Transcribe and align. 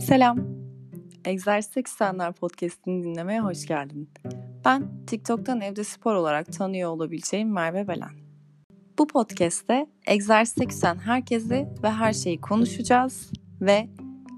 Selam. 0.00 0.38
Egzersiz 1.24 1.76
Eksenler 1.76 2.32
Podcast'ini 2.32 3.02
dinlemeye 3.02 3.40
hoş 3.40 3.66
geldin. 3.66 4.10
Ben 4.64 5.04
TikTok'tan 5.06 5.60
evde 5.60 5.84
spor 5.84 6.14
olarak 6.14 6.52
tanıyor 6.52 6.90
olabileceğim 6.90 7.52
Merve 7.52 7.88
Belen. 7.88 8.10
Bu 8.98 9.06
podcast'te 9.06 9.86
egzersize 10.06 10.64
küsen 10.64 10.98
herkesi 10.98 11.68
ve 11.82 11.90
her 11.90 12.12
şeyi 12.12 12.40
konuşacağız 12.40 13.32
ve 13.60 13.88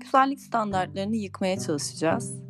güzellik 0.01 0.41
standartlarını 0.41 1.17
yıkmaya 1.17 1.59
çalışacağız. 1.59 2.43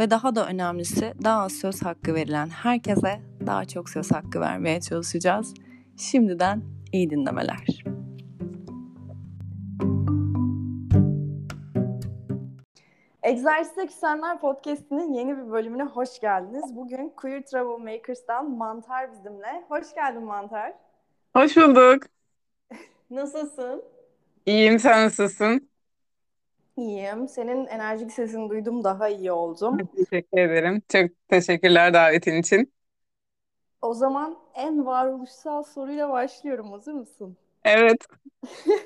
Ve 0.00 0.10
daha 0.10 0.34
da 0.34 0.46
önemlisi 0.46 1.14
daha 1.24 1.42
az 1.42 1.52
söz 1.52 1.82
hakkı 1.82 2.14
verilen 2.14 2.48
herkese 2.48 3.22
daha 3.46 3.64
çok 3.64 3.90
söz 3.90 4.12
hakkı 4.12 4.40
vermeye 4.40 4.80
çalışacağız. 4.80 5.54
Şimdiden 5.96 6.62
iyi 6.92 7.10
dinlemeler. 7.10 7.87
Egzersize 13.48 13.86
Küsenler 13.86 14.40
Podcast'inin 14.40 15.12
yeni 15.12 15.38
bir 15.38 15.50
bölümüne 15.52 15.82
hoş 15.82 16.20
geldiniz. 16.20 16.76
Bugün 16.76 17.08
Queer 17.08 17.42
Troublemakers'dan 17.42 18.50
Mantar 18.50 19.12
bizimle. 19.12 19.64
Hoş 19.68 19.94
geldin 19.94 20.24
Mantar. 20.24 20.72
Hoş 21.36 21.56
bulduk. 21.56 22.02
Nasılsın? 23.10 23.84
İyiyim, 24.46 24.78
sen 24.78 25.04
nasılsın? 25.04 25.68
İyiyim. 26.76 27.28
Senin 27.28 27.66
enerjik 27.66 28.12
sesini 28.12 28.50
duydum, 28.50 28.84
daha 28.84 29.08
iyi 29.08 29.32
oldum. 29.32 29.78
Teşekkür 29.96 30.38
ederim. 30.38 30.82
Çok 30.88 31.10
teşekkürler 31.28 31.94
davetin 31.94 32.36
için. 32.36 32.72
O 33.82 33.94
zaman 33.94 34.38
en 34.54 34.86
varoluşsal 34.86 35.62
soruyla 35.62 36.10
başlıyorum. 36.10 36.72
Hazır 36.72 36.92
mısın? 36.92 37.36
Evet. 37.64 38.06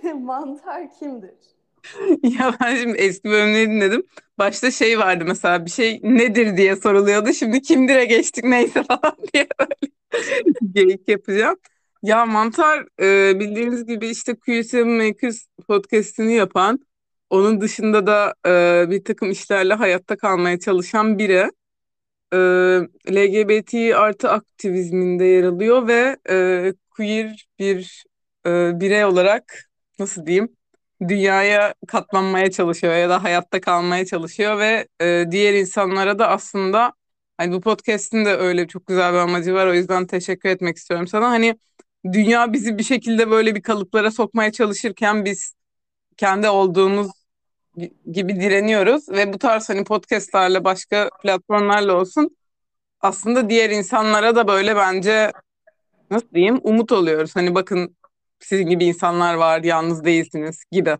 Mantar 0.14 0.90
kimdir? 0.98 1.34
Ya 2.22 2.56
ben 2.60 2.76
şimdi 2.76 2.98
eski 2.98 3.28
bölümleri 3.30 3.70
dinledim. 3.70 4.02
Başta 4.38 4.70
şey 4.70 4.98
vardı 4.98 5.24
mesela 5.26 5.64
bir 5.66 5.70
şey 5.70 6.00
nedir 6.02 6.56
diye 6.56 6.76
soruluyordu. 6.76 7.32
Şimdi 7.32 7.62
kimdir'e 7.62 8.04
geçtik 8.04 8.44
neyse 8.44 8.82
falan 8.88 9.16
diye 9.34 9.46
böyle 9.60 9.92
geyik 10.72 11.08
yapacağım. 11.08 11.56
Ya 12.02 12.26
Mantar 12.26 12.86
e, 13.02 13.40
bildiğiniz 13.40 13.86
gibi 13.86 14.08
işte 14.08 14.34
QSM 14.36 14.88
Makers 15.06 15.46
podcast'ini 15.68 16.34
yapan, 16.34 16.80
onun 17.30 17.60
dışında 17.60 18.06
da 18.06 18.34
e, 18.46 18.90
bir 18.90 19.04
takım 19.04 19.30
işlerle 19.30 19.74
hayatta 19.74 20.16
kalmaya 20.16 20.58
çalışan 20.60 21.18
biri. 21.18 21.50
E, 22.32 22.38
LGBT 23.12 23.94
artı 23.96 24.30
aktivizminde 24.30 25.24
yer 25.24 25.44
alıyor 25.44 25.88
ve 25.88 26.16
e, 26.30 26.74
queer 26.90 27.46
bir 27.58 28.04
e, 28.46 28.80
birey 28.80 29.04
olarak 29.04 29.70
nasıl 29.98 30.26
diyeyim 30.26 30.56
dünyaya 31.08 31.74
katlanmaya 31.88 32.50
çalışıyor 32.50 32.94
ya 32.94 33.08
da 33.08 33.22
hayatta 33.22 33.60
kalmaya 33.60 34.06
çalışıyor 34.06 34.58
ve 34.58 34.88
e, 35.00 35.24
diğer 35.30 35.54
insanlara 35.54 36.18
da 36.18 36.28
aslında 36.28 36.92
hani 37.36 37.52
bu 37.52 37.60
podcast'in 37.60 38.24
de 38.24 38.36
öyle 38.36 38.68
çok 38.68 38.86
güzel 38.86 39.12
bir 39.12 39.18
amacı 39.18 39.54
var. 39.54 39.66
O 39.66 39.74
yüzden 39.74 40.06
teşekkür 40.06 40.48
etmek 40.48 40.76
istiyorum 40.76 41.08
sana. 41.08 41.30
Hani 41.30 41.58
dünya 42.12 42.52
bizi 42.52 42.78
bir 42.78 42.84
şekilde 42.84 43.30
böyle 43.30 43.54
bir 43.54 43.62
kalıplara 43.62 44.10
sokmaya 44.10 44.52
çalışırken 44.52 45.24
biz 45.24 45.54
kendi 46.16 46.48
olduğumuz 46.48 47.10
gibi 48.12 48.40
direniyoruz 48.40 49.08
ve 49.08 49.32
bu 49.32 49.38
tarz 49.38 49.68
hani 49.68 49.84
podcastlarla 49.84 50.64
başka 50.64 51.10
platformlarla 51.22 51.94
olsun 51.94 52.36
aslında 53.00 53.50
diğer 53.50 53.70
insanlara 53.70 54.36
da 54.36 54.48
böyle 54.48 54.76
bence 54.76 55.32
nasıl 56.10 56.30
diyeyim 56.34 56.60
umut 56.62 56.92
oluyoruz. 56.92 57.36
Hani 57.36 57.54
bakın 57.54 57.96
sizin 58.44 58.66
gibi 58.66 58.84
insanlar 58.84 59.34
var, 59.34 59.62
yalnız 59.62 60.04
değilsiniz 60.04 60.64
gibi. 60.70 60.96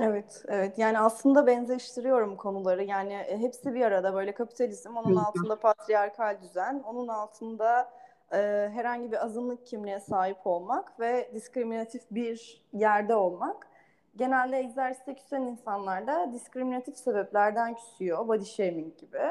Evet, 0.00 0.44
evet. 0.48 0.78
Yani 0.78 0.98
aslında 0.98 1.46
benzeştiriyorum 1.46 2.36
konuları. 2.36 2.84
Yani 2.84 3.12
e, 3.12 3.38
hepsi 3.38 3.74
bir 3.74 3.80
arada 3.80 4.14
böyle 4.14 4.34
kapitalizm, 4.34 4.96
onun 4.96 5.16
altında 5.16 5.60
patriarkal 5.60 6.36
düzen, 6.42 6.82
onun 6.86 7.08
altında 7.08 7.90
e, 8.32 8.36
herhangi 8.72 9.12
bir 9.12 9.24
azınlık 9.24 9.66
kimliğe 9.66 10.00
sahip 10.00 10.46
olmak 10.46 11.00
ve 11.00 11.30
diskriminatif 11.34 12.02
bir 12.10 12.62
yerde 12.72 13.14
olmak. 13.14 13.68
Genelde 14.16 14.58
egzersizde 14.58 15.14
küsen 15.14 15.42
insanlar 15.42 16.06
da 16.06 16.32
diskriminatif 16.32 16.96
sebeplerden 16.96 17.74
küsüyor, 17.74 18.28
body 18.28 18.44
shaming 18.44 18.98
gibi. 18.98 19.22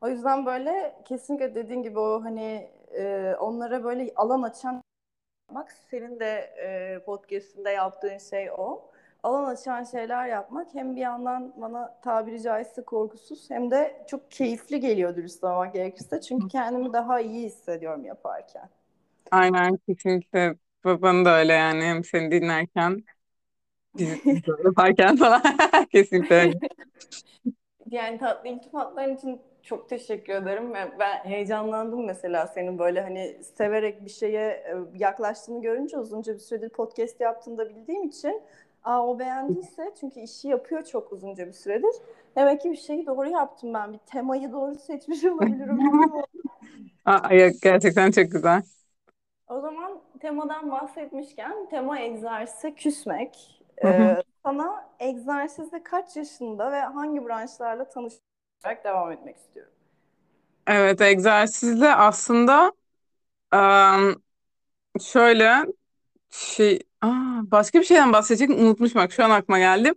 O 0.00 0.08
yüzden 0.08 0.46
böyle 0.46 0.94
kesinlikle 1.04 1.54
dediğin 1.54 1.82
gibi 1.82 1.98
o 1.98 2.24
hani 2.24 2.70
e, 2.94 3.34
onlara 3.40 3.84
böyle 3.84 4.12
alan 4.16 4.42
açan 4.42 4.82
yapmak. 5.48 5.72
Senin 5.90 6.20
de 6.20 6.54
e, 6.58 6.98
podcastinde 7.04 7.70
yaptığın 7.70 8.18
şey 8.18 8.50
o. 8.50 8.90
Alan 9.22 9.44
açan 9.44 9.84
şeyler 9.84 10.26
yapmak 10.26 10.74
hem 10.74 10.96
bir 10.96 11.00
yandan 11.00 11.52
bana 11.60 11.98
tabiri 12.02 12.42
caizse 12.42 12.84
korkusuz 12.84 13.50
hem 13.50 13.70
de 13.70 14.04
çok 14.10 14.30
keyifli 14.30 14.80
geliyor 14.80 15.16
dürüst 15.16 15.44
olmak 15.44 15.74
gerekirse. 15.74 16.20
Çünkü 16.20 16.48
kendimi 16.48 16.92
daha 16.92 17.20
iyi 17.20 17.46
hissediyorum 17.46 18.04
yaparken. 18.04 18.68
Aynen 19.30 19.76
kesinlikle. 19.76 20.54
Bana 20.84 21.24
da 21.24 21.38
öyle 21.38 21.52
yani. 21.52 21.84
Hem 21.84 22.04
seni 22.04 22.30
dinlerken 22.30 23.04
biz 23.98 24.08
yaparken 24.64 25.16
falan 25.16 25.42
kesinlikle 25.92 26.52
Yani 27.90 28.18
tatlı 28.18 28.48
iltifatların 28.48 29.16
için 29.16 29.42
çok 29.68 29.88
teşekkür 29.88 30.32
ederim. 30.32 30.72
Ben 30.98 31.24
heyecanlandım 31.24 32.06
mesela 32.06 32.46
senin 32.46 32.78
böyle 32.78 33.00
hani 33.00 33.40
severek 33.56 34.04
bir 34.04 34.10
şeye 34.10 34.48
e, 34.48 34.76
yaklaştığını 34.94 35.62
görünce 35.62 35.98
uzunca 35.98 36.34
bir 36.34 36.38
süredir 36.38 36.68
podcast 36.68 37.20
yaptığını 37.20 37.58
da 37.58 37.68
bildiğim 37.68 38.02
için 38.02 38.42
Aa, 38.84 39.06
o 39.06 39.18
beğendiyse 39.18 39.94
çünkü 40.00 40.20
işi 40.20 40.48
yapıyor 40.48 40.84
çok 40.84 41.12
uzunca 41.12 41.46
bir 41.46 41.52
süredir. 41.52 41.90
Demek 42.36 42.60
ki 42.60 42.70
bir 42.70 42.76
şeyi 42.76 43.06
doğru 43.06 43.28
yaptım 43.28 43.74
ben. 43.74 43.92
Bir 43.92 43.98
temayı 43.98 44.52
doğru 44.52 44.74
seçmiş 44.74 45.24
olabilirim. 45.24 45.78
Aa, 47.04 47.34
gerçekten 47.62 48.10
çok 48.10 48.32
güzel. 48.32 48.62
O 49.48 49.60
zaman 49.60 50.00
temadan 50.20 50.70
bahsetmişken 50.70 51.66
tema 51.70 52.00
egzersize 52.00 52.74
küsmek. 52.74 53.62
Ee, 53.84 54.16
sana 54.44 54.88
egzersizde 55.00 55.82
kaç 55.82 56.16
yaşında 56.16 56.72
ve 56.72 56.80
hangi 56.80 57.26
branşlarla 57.26 57.88
tanışarak 58.62 58.84
devam 58.84 59.12
etmek 59.12 59.36
istiyorum. 59.36 59.72
Evet, 60.66 61.00
egzersizle 61.00 61.94
aslında 61.94 62.72
um, 63.54 64.22
şöyle 65.00 65.66
şey 66.30 66.80
aa, 67.02 67.08
başka 67.50 67.80
bir 67.80 67.84
şeyden 67.84 68.12
bahsedecek 68.14 68.50
unutmuşum 68.50 69.02
bak 69.02 69.12
şu 69.12 69.24
an 69.24 69.30
aklıma 69.30 69.58
geldi. 69.58 69.92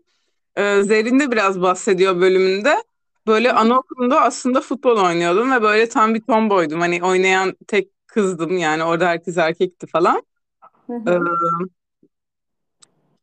Ee, 0.58 0.84
Zerrin 0.84 1.20
de 1.22 1.32
biraz 1.32 1.62
bahsediyor 1.62 2.22
bölümünde. 2.22 2.84
Böyle 3.28 3.54
anaokulunda 3.54 4.22
aslında 4.22 4.62
futbol 4.62 4.98
oynuyordum 4.98 5.52
ve 5.52 5.62
böyle 5.62 5.90
tam 5.90 6.16
bir 6.16 6.22
tomboydum. 6.22 6.82
Hani 6.82 7.04
oynayan 7.04 7.58
tek 7.68 7.90
kızdım 8.08 8.58
yani 8.58 8.84
orada 8.84 9.08
herkes 9.08 9.38
erkekti 9.38 9.88
falan. 9.88 10.24
Ee, 11.08 11.12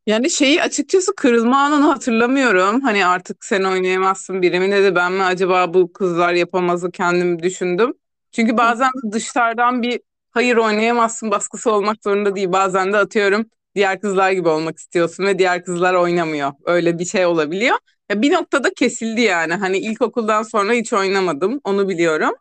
yani 0.08 0.30
şeyi 0.30 0.62
açıkçası 0.62 1.14
kırılma 1.16 1.58
anını 1.58 1.86
hatırlamıyorum. 1.86 2.80
Hani 2.80 3.06
artık 3.06 3.44
sen 3.44 3.64
oynayamazsın 3.64 4.42
biri 4.42 4.60
mi 4.60 4.72
dedi 4.72 4.94
ben 4.94 5.12
mi 5.12 5.22
acaba 5.22 5.74
bu 5.74 5.92
kızlar 5.92 6.32
yapamazı 6.32 6.90
kendim 6.90 7.42
düşündüm. 7.42 7.94
Çünkü 8.32 8.56
bazen 8.56 8.88
de 8.88 9.12
dışarıdan 9.12 9.82
bir 9.82 10.00
hayır 10.30 10.56
oynayamazsın 10.56 11.30
baskısı 11.30 11.72
olmak 11.72 11.96
zorunda 12.04 12.36
değil. 12.36 12.52
Bazen 12.52 12.92
de 12.92 12.96
atıyorum 12.96 13.46
diğer 13.74 14.00
kızlar 14.00 14.30
gibi 14.30 14.48
olmak 14.48 14.78
istiyorsun 14.78 15.24
ve 15.24 15.38
diğer 15.38 15.64
kızlar 15.64 15.94
oynamıyor. 15.94 16.52
Öyle 16.64 16.98
bir 16.98 17.04
şey 17.04 17.26
olabiliyor. 17.26 17.76
Ya 18.10 18.22
bir 18.22 18.32
noktada 18.32 18.70
kesildi 18.74 19.20
yani. 19.20 19.54
Hani 19.54 19.78
ilkokuldan 19.78 20.42
sonra 20.42 20.72
hiç 20.72 20.92
oynamadım. 20.92 21.60
Onu 21.64 21.88
biliyorum. 21.88 22.34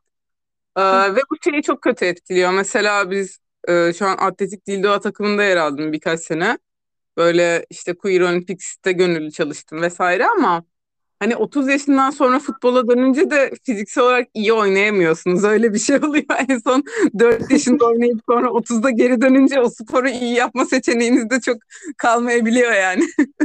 Ee, 0.78 0.82
ve 1.16 1.20
bu 1.32 1.36
şeyi 1.44 1.64
çok 1.64 1.82
kötü 1.82 2.06
etkiliyor. 2.06 2.52
Mesela 2.52 3.12
biz 3.12 3.40
e, 3.68 3.94
şu 3.94 4.06
an 4.08 4.18
atletik 4.18 4.68
dildoğa 4.68 5.00
takımında 5.00 5.44
yer 5.44 5.58
aldım 5.58 5.94
birkaç 5.94 6.20
sene. 6.20 6.58
Böyle 7.18 7.66
işte 7.70 7.94
Queer 7.98 8.22
Olympics'te 8.22 8.92
gönüllü 8.92 9.32
çalıştım 9.32 9.82
vesaire 9.82 10.26
ama 10.26 10.64
hani 11.20 11.36
30 11.36 11.68
yaşından 11.68 12.10
sonra 12.10 12.40
futbola 12.40 12.88
dönünce 12.88 13.32
de 13.32 13.52
fiziksel 13.64 14.04
olarak 14.04 14.28
iyi 14.34 14.54
oynayamıyorsunuz. 14.54 15.44
Öyle 15.44 15.74
bir 15.74 15.80
şey 15.80 15.96
oluyor. 16.04 16.26
En 16.50 16.58
son 16.58 16.84
4 17.20 17.52
yaşında 17.52 17.86
oynayıp 17.90 18.20
sonra 18.30 18.48
30'da 18.48 18.90
geri 18.90 19.22
dönünce 19.22 19.60
o 19.60 19.70
sporu 19.70 20.10
iyi 20.10 20.34
yapma 20.34 20.66
seçeneğiniz 20.66 21.30
de 21.30 21.40
çok 21.40 21.58
kalmayabiliyor 21.98 22.72
yani. 22.72 23.04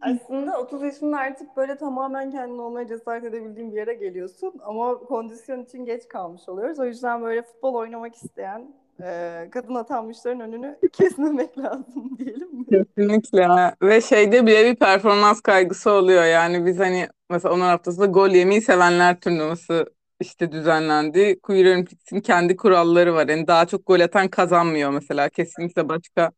Aslında 0.00 0.60
30 0.60 0.82
yaşında 0.82 1.16
artık 1.16 1.56
böyle 1.56 1.76
tamamen 1.76 2.30
kendin 2.30 2.58
olmaya 2.58 2.86
cesaret 2.86 3.24
edebildiğin 3.24 3.70
bir 3.72 3.76
yere 3.76 3.94
geliyorsun 3.94 4.54
ama 4.64 4.98
kondisyon 4.98 5.64
için 5.64 5.84
geç 5.84 6.08
kalmış 6.08 6.48
oluyoruz. 6.48 6.78
O 6.78 6.84
yüzden 6.84 7.22
böyle 7.22 7.42
futbol 7.42 7.74
oynamak 7.74 8.14
isteyen 8.14 8.74
e, 9.02 9.48
kadın 9.52 9.74
atanmışların 9.74 10.40
önünü 10.40 10.78
kesmemek 10.92 11.58
lazım 11.58 12.18
diyelim 12.18 12.54
mi? 12.54 12.66
Kesinlikle. 12.70 13.74
Ve 13.82 14.00
şeyde 14.00 14.46
bile 14.46 14.64
bir 14.64 14.76
performans 14.76 15.40
kaygısı 15.40 15.90
oluyor. 15.90 16.24
Yani 16.24 16.66
biz 16.66 16.78
hani 16.78 17.08
mesela 17.30 17.54
onun 17.54 17.60
haftasında 17.60 18.06
gol 18.06 18.30
yemeyi 18.30 18.62
sevenler 18.62 19.20
turnuvası 19.20 19.86
işte 20.20 20.52
düzenlendi. 20.52 21.40
Queer 21.40 21.64
Olympics'in 21.64 22.20
kendi 22.20 22.56
kuralları 22.56 23.14
var. 23.14 23.28
Yani 23.28 23.46
daha 23.46 23.66
çok 23.66 23.86
gol 23.86 24.00
atan 24.00 24.28
kazanmıyor 24.28 24.90
mesela. 24.90 25.28
Kesinlikle 25.28 25.88
başka 25.88 26.32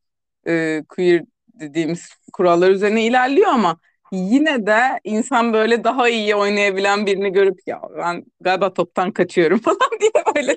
e, 0.47 0.83
queer 0.89 1.23
dediğimiz 1.55 2.11
kurallar 2.33 2.71
üzerine 2.71 3.05
ilerliyor 3.07 3.49
ama 3.49 3.77
yine 4.13 4.67
de 4.67 5.01
insan 5.05 5.53
böyle 5.53 5.85
daha 5.85 6.09
iyi 6.09 6.35
oynayabilen 6.37 7.07
birini 7.07 7.33
görüp 7.33 7.59
ya 7.67 7.83
ben 7.99 8.25
galiba 8.41 8.75
toptan 8.75 9.11
kaçıyorum 9.11 9.59
falan 9.65 9.91
diye 10.01 10.25
böyle 10.37 10.57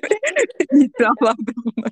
bulunuyor. 1.56 1.90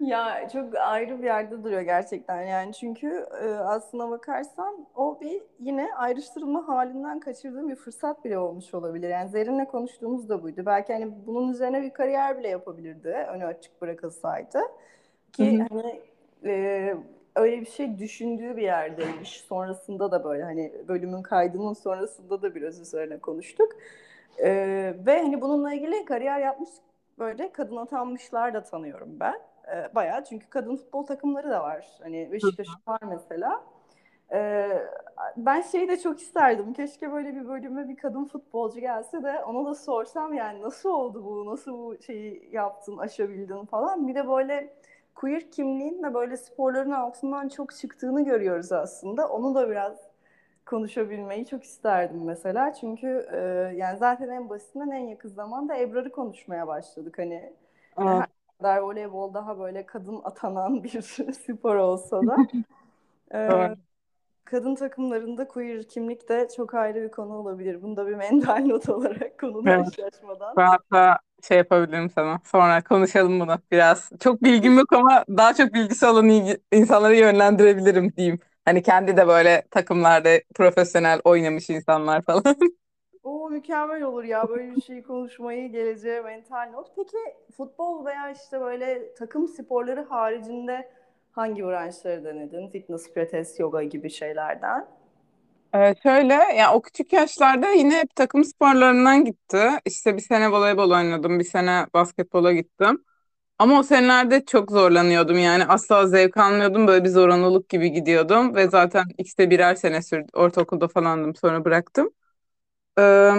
Ya 0.00 0.48
çok 0.52 0.74
ayrı 0.74 1.18
bir 1.18 1.24
yerde 1.24 1.64
duruyor 1.64 1.80
gerçekten 1.80 2.42
yani 2.42 2.72
çünkü 2.72 3.26
e, 3.42 3.48
aslına 3.48 4.10
bakarsan 4.10 4.86
o 4.94 5.20
bir 5.20 5.42
yine 5.60 5.88
ayrıştırılma 5.96 6.68
halinden 6.68 7.20
kaçırdığım 7.20 7.68
bir 7.68 7.76
fırsat 7.76 8.24
bile 8.24 8.38
olmuş 8.38 8.74
olabilir. 8.74 9.08
Yani 9.08 9.28
Zerrin'le 9.30 9.64
konuştuğumuz 9.64 10.28
da 10.28 10.42
buydu. 10.42 10.62
Belki 10.66 10.92
hani 10.92 11.12
bunun 11.26 11.52
üzerine 11.52 11.82
bir 11.82 11.90
kariyer 11.90 12.38
bile 12.38 12.48
yapabilirdi 12.48 13.08
önü 13.08 13.44
açık 13.44 13.82
bırakılsaydı. 13.82 14.58
Ki 15.32 15.58
hı. 15.58 15.66
hani 15.70 16.00
e, 16.44 16.94
öyle 17.36 17.60
bir 17.60 17.66
şey 17.66 17.98
düşündüğü 17.98 18.56
bir 18.56 18.62
yerdeymiş. 18.62 19.40
Sonrasında 19.40 20.10
da 20.10 20.24
böyle 20.24 20.42
hani 20.42 20.72
bölümün 20.88 21.22
kaydının 21.22 21.72
sonrasında 21.72 22.42
da 22.42 22.54
biraz 22.54 22.80
üzerine 22.80 23.18
konuştuk. 23.18 23.72
E, 24.38 24.50
ve 25.06 25.22
hani 25.22 25.40
bununla 25.40 25.74
ilgili 25.74 26.04
kariyer 26.04 26.40
yapmış 26.40 26.70
böyle 27.18 27.52
kadın 27.52 27.76
atanmışlar 27.76 28.54
da 28.54 28.62
tanıyorum 28.62 29.20
ben. 29.20 29.40
E, 29.72 29.94
bayağı 29.94 30.24
çünkü 30.24 30.50
kadın 30.50 30.76
futbol 30.76 31.06
takımları 31.06 31.50
da 31.50 31.62
var. 31.62 31.86
Hani 32.02 32.32
Beşiktaş 32.32 32.68
var 32.88 33.00
mesela. 33.08 33.62
E, 34.32 34.68
ben 35.36 35.60
şeyi 35.60 35.88
de 35.88 35.98
çok 35.98 36.20
isterdim. 36.20 36.72
Keşke 36.72 37.12
böyle 37.12 37.34
bir 37.34 37.48
bölüme 37.48 37.88
bir 37.88 37.96
kadın 37.96 38.24
futbolcu 38.24 38.80
gelse 38.80 39.22
de 39.22 39.44
ona 39.44 39.70
da 39.70 39.74
sorsam 39.74 40.34
yani 40.34 40.62
nasıl 40.62 40.90
oldu 40.90 41.24
bu, 41.24 41.46
nasıl 41.46 41.72
bu 41.72 42.02
şeyi 42.02 42.48
yaptın, 42.52 42.98
aşabildin 42.98 43.64
falan. 43.64 44.08
Bir 44.08 44.14
de 44.14 44.28
böyle 44.28 44.72
queer 45.16 45.50
kimliğin 45.52 46.02
de 46.04 46.14
böyle 46.14 46.38
sporların 46.38 46.92
altından 46.92 47.48
çok 47.48 47.74
çıktığını 47.76 48.24
görüyoruz 48.24 48.72
aslında. 48.72 49.28
Onu 49.28 49.56
da 49.56 49.70
biraz 49.70 50.10
konuşabilmeyi 50.66 51.46
çok 51.46 51.64
isterdim 51.64 52.24
mesela. 52.24 52.72
Çünkü 52.74 53.26
e, 53.32 53.38
yani 53.76 53.98
zaten 53.98 54.28
en 54.28 54.48
basitinden 54.48 54.90
en 54.90 55.06
yakın 55.08 55.28
zamanda 55.30 55.78
Ebrar'ı 55.78 56.12
konuşmaya 56.12 56.66
başladık. 56.68 57.18
Hani 57.18 57.34
e, 57.34 57.54
Evet. 57.98 58.20
her 58.20 58.26
kadar 58.58 58.78
voleybol 58.78 59.34
daha 59.34 59.58
böyle 59.60 59.86
kadın 59.86 60.20
atanan 60.24 60.84
bir 60.84 61.02
spor 61.32 61.76
olsa 61.76 62.26
da 62.26 62.48
e, 63.34 63.70
kadın 64.44 64.74
takımlarında 64.74 65.48
queer 65.48 65.88
kimlik 65.88 66.28
de 66.28 66.48
çok 66.56 66.74
ayrı 66.74 67.02
bir 67.02 67.10
konu 67.10 67.34
olabilir. 67.34 67.82
Bunu 67.82 67.96
da 67.96 68.06
bir 68.06 68.14
mental 68.14 68.60
not 68.66 68.88
olarak 68.88 69.40
konudan 69.40 69.72
Evet. 69.72 69.92
şaşmadan. 69.96 70.56
Ben 70.56 70.66
hatta 70.66 71.18
şey 71.42 71.56
yapabilirim 71.58 72.10
sana. 72.10 72.40
Sonra 72.44 72.82
konuşalım 72.84 73.40
bunu 73.40 73.58
biraz. 73.72 74.10
Çok 74.20 74.42
bilgim 74.42 74.78
yok 74.78 74.92
ama 74.92 75.24
daha 75.28 75.54
çok 75.54 75.74
bilgisi 75.74 76.06
olan 76.06 76.28
insanları 76.72 77.16
yönlendirebilirim 77.16 78.16
diyeyim. 78.16 78.38
Hani 78.64 78.82
kendi 78.82 79.16
de 79.16 79.26
böyle 79.28 79.62
takımlarda 79.70 80.30
profesyonel 80.54 81.20
oynamış 81.24 81.70
insanlar 81.70 82.22
falan. 82.22 82.44
O 83.22 83.50
mükemmel 83.50 84.02
olur 84.02 84.24
ya 84.24 84.48
böyle 84.48 84.72
bir 84.72 84.78
şey 84.80 85.02
konuşmayı 85.02 85.72
geleceğe 85.72 86.20
mental 86.20 86.70
not. 86.72 86.92
Peki 86.96 87.16
futbol 87.56 88.04
veya 88.04 88.30
işte 88.30 88.60
böyle 88.60 89.14
takım 89.14 89.48
sporları 89.48 90.00
haricinde 90.04 90.90
hangi 91.32 91.64
branşları 91.64 92.24
denedin? 92.24 92.68
Fitness, 92.68 93.12
pilates, 93.12 93.60
yoga 93.60 93.82
gibi 93.82 94.10
şeylerden. 94.10 94.88
Ee, 95.76 95.94
şöyle 96.02 96.34
ya 96.34 96.74
o 96.74 96.82
küçük 96.82 97.12
yaşlarda 97.12 97.70
yine 97.70 97.98
hep 97.98 98.16
takım 98.16 98.44
sporlarından 98.44 99.24
gitti. 99.24 99.70
İşte 99.84 100.16
bir 100.16 100.22
sene 100.22 100.52
voleybol 100.52 100.90
oynadım, 100.90 101.38
bir 101.38 101.44
sene 101.44 101.86
basketbola 101.94 102.52
gittim. 102.52 103.04
Ama 103.58 103.78
o 103.78 103.82
senelerde 103.82 104.44
çok 104.44 104.70
zorlanıyordum 104.70 105.38
yani 105.38 105.64
asla 105.64 106.06
zevk 106.06 106.36
almıyordum. 106.36 106.86
Böyle 106.86 107.04
bir 107.04 107.08
zorunluluk 107.08 107.68
gibi 107.68 107.92
gidiyordum 107.92 108.54
ve 108.54 108.68
zaten 108.68 109.04
ikisi 109.18 109.38
de 109.38 109.50
birer 109.50 109.74
sene 109.74 110.02
sürdü. 110.02 110.26
Ortaokulda 110.34 110.88
falandım 110.88 111.34
sonra 111.34 111.64
bıraktım. 111.64 112.10
Ee, 112.98 113.30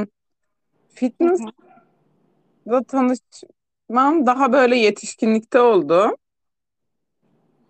fitness'la 0.89 2.83
tanışmam 2.87 4.25
daha 4.25 4.53
böyle 4.53 4.75
yetişkinlikte 4.75 5.59
oldu. 5.59 6.17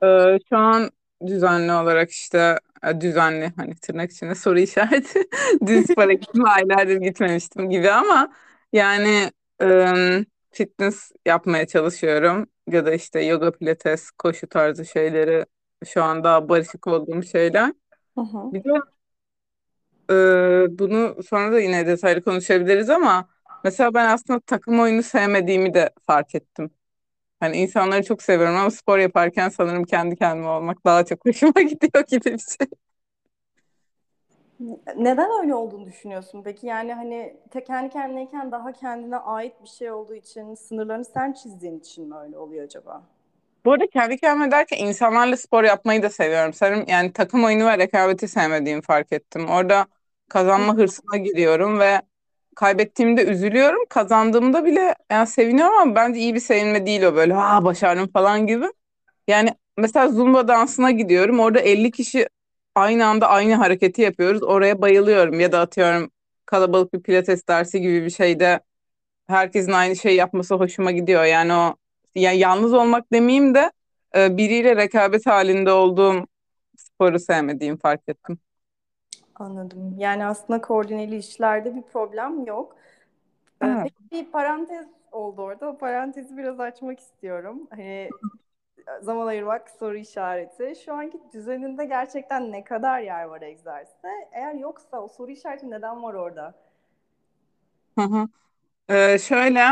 Ee, 0.04 0.40
şu 0.50 0.58
an 0.58 0.92
düzenli 1.28 1.72
olarak 1.72 2.12
işte 2.12 2.60
düzenli 3.02 3.54
hani 3.56 3.76
tırnak 3.76 4.12
içinde 4.12 4.36
soru 4.36 4.60
işareti 4.60 5.24
düz 5.68 5.86
spora 5.86 6.14
gittim 6.14 6.46
aylardır 6.46 6.96
gitmemiştim 6.96 7.70
gibi 7.70 7.92
ama 7.92 8.34
yani 8.74 9.32
e, 9.62 9.94
fitness 10.52 11.12
yapmaya 11.26 11.68
çalışıyorum 11.68 12.48
ya 12.68 12.86
da 12.86 12.94
işte 12.94 13.22
yoga 13.22 13.52
pilates 13.52 14.12
koşu 14.12 14.48
tarzı 14.48 14.86
şeyleri 14.86 15.46
şu 15.86 16.04
anda 16.04 16.50
barışık 16.50 16.88
olduğum 16.88 17.24
şeyler. 17.24 17.74
Hı. 18.18 18.54
Bir 18.54 18.64
de 18.64 18.70
e, 20.10 20.80
bunu 20.80 21.24
sonra 21.24 21.52
da 21.52 21.60
yine 21.60 21.88
detaylı 21.88 22.24
konuşabiliriz 22.24 22.90
ama 22.90 23.30
mesela 23.64 23.94
ben 23.94 24.10
aslında 24.10 24.40
takım 24.40 24.80
oyunu 24.80 25.04
sevmediğimi 25.04 25.74
de 25.74 25.90
fark 26.06 26.36
ettim. 26.36 26.72
Hani 27.40 27.58
insanları 27.58 28.04
çok 28.04 28.22
seviyorum 28.22 28.56
ama 28.58 28.72
spor 28.72 28.98
yaparken 29.00 29.50
sanırım 29.50 29.84
kendi 29.84 30.16
kendime 30.16 30.48
olmak 30.48 30.86
daha 30.86 31.06
çok 31.06 31.26
hoşuma 31.26 31.62
gidiyor 31.62 32.06
gibi 32.08 32.26
bir 32.26 32.40
şey. 32.40 32.68
Neden 34.98 35.30
öyle 35.42 35.56
olduğunu 35.56 35.86
düşünüyorsun 35.86 36.42
peki? 36.44 36.68
Yani 36.68 36.94
hani 36.94 37.38
te 37.52 37.64
kendi 37.64 37.90
kendineyken 37.90 38.52
daha 38.52 38.72
kendine 38.72 39.18
ait 39.18 39.54
bir 39.64 39.68
şey 39.68 39.92
olduğu 39.92 40.14
için, 40.16 40.56
sınırlarını 40.56 41.06
sen 41.06 41.34
çizdiğin 41.34 41.80
için 41.80 42.10
mi 42.10 42.16
öyle 42.18 42.38
oluyor 42.38 42.66
acaba? 42.66 43.04
Bu 43.66 43.72
arada 43.74 43.88
kendi 43.88 44.18
kendime 44.18 44.52
derken 44.52 44.78
insanlarla 44.78 45.38
spor 45.38 45.64
yapmayı 45.64 46.04
da 46.04 46.10
seviyorum. 46.10 46.54
Sanırım 46.54 46.86
yani 46.88 47.14
takım 47.14 47.44
oyunu 47.46 47.66
ve 47.66 47.78
rekabeti 47.78 48.28
sevmediğimi 48.28 48.82
fark 48.82 49.12
ettim. 49.14 49.50
Orada 49.50 49.88
kazanma 50.30 50.76
hırsına 50.78 51.18
giriyorum 51.18 51.80
ve 51.80 52.02
kaybettiğimde 52.58 53.26
üzülüyorum. 53.26 53.80
Kazandığımda 53.90 54.66
bile 54.66 54.96
yani 55.12 55.28
seviniyorum 55.28 55.76
ama 55.80 55.96
bence 55.96 56.20
iyi 56.20 56.36
bir 56.36 56.40
sevinme 56.40 56.86
değil 56.86 57.04
o 57.04 57.16
böyle. 57.16 57.36
Aa 57.36 57.66
başardım 57.66 58.08
falan 58.14 58.48
gibi. 58.48 58.66
Yani 59.28 59.56
mesela 59.78 60.10
Zumba 60.10 60.48
dansına 60.48 60.92
gidiyorum. 60.92 61.40
Orada 61.40 61.60
50 61.60 61.92
kişi 61.92 62.30
aynı 62.76 63.08
anda 63.08 63.30
aynı 63.30 63.56
hareketi 63.56 64.02
yapıyoruz. 64.02 64.44
Oraya 64.44 64.82
bayılıyorum. 64.82 65.40
Ya 65.40 65.52
da 65.52 65.60
atıyorum 65.60 66.12
kalabalık 66.46 66.94
bir 66.94 67.04
pilates 67.04 67.48
dersi 67.48 67.82
gibi 67.82 68.06
bir 68.06 68.10
şeyde 68.10 68.62
herkesin 69.28 69.72
aynı 69.72 69.96
şeyi 69.96 70.16
yapması 70.18 70.56
hoşuma 70.56 70.92
gidiyor. 70.92 71.24
Yani 71.26 71.54
o 71.54 71.76
yani 72.16 72.40
yalnız 72.40 72.74
olmak 72.74 73.14
demeyeyim 73.14 73.56
de 73.56 73.72
e, 74.18 74.38
biriyle 74.38 74.76
rekabet 74.76 75.26
halinde 75.26 75.72
olduğum 75.72 76.28
sporu 76.78 77.20
sevmediğimi 77.20 77.80
fark 77.80 78.02
ettim. 78.10 78.40
Anladım. 79.40 79.96
Yani 80.00 80.26
aslında 80.26 80.62
koordineli 80.62 81.16
işlerde 81.18 81.76
bir 81.76 81.82
problem 81.82 82.46
yok. 82.46 82.76
Evet. 83.62 83.80
peki 83.84 83.96
bir 84.12 84.32
parantez 84.32 84.88
oldu 85.12 85.42
orada. 85.42 85.68
O 85.70 85.78
parantezi 85.78 86.38
biraz 86.38 86.60
açmak 86.60 87.00
istiyorum. 87.00 87.68
Hani 87.72 88.16
zaman 89.02 89.28
ayırmak 89.28 89.70
soru 89.70 89.98
işareti. 89.98 90.74
Şu 90.86 90.94
anki 90.96 91.20
düzeninde 91.34 91.86
gerçekten 91.86 92.52
ne 92.52 92.64
kadar 92.64 93.02
yer 93.02 93.26
var 93.26 93.42
egzersizde? 93.42 94.10
Eğer 94.34 94.54
yoksa 94.56 95.02
o 95.02 95.08
soru 95.08 95.32
işareti 95.32 95.72
neden 95.72 96.04
var 96.04 96.14
orada? 96.14 96.56
Hı 97.98 98.02
hı. 98.04 98.28
Ee, 98.90 99.20
şöyle 99.20 99.66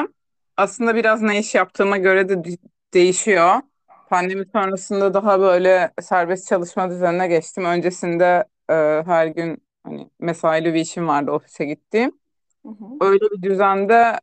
aslında 0.57 0.95
biraz 0.95 1.21
ne 1.21 1.39
iş 1.39 1.55
yaptığıma 1.55 1.97
göre 1.97 2.29
de- 2.29 2.57
değişiyor. 2.95 3.61
Pandemi 4.07 4.45
sonrasında 4.53 5.13
daha 5.15 5.39
böyle 5.39 5.93
serbest 6.01 6.47
çalışma 6.49 6.89
düzenine 6.89 7.27
geçtim. 7.27 7.65
Öncesinde 7.65 8.45
e, 8.69 8.73
her 9.05 9.27
gün 9.27 9.63
hani 9.83 10.09
mesaili 10.19 10.73
bir 10.73 10.79
işim 10.79 11.07
vardı 11.07 11.31
ofise 11.31 11.65
gittiğim. 11.65 12.19
Hı 12.65 12.69
hı. 12.69 12.85
Öyle 13.01 13.25
bir 13.31 13.41
düzende 13.41 14.19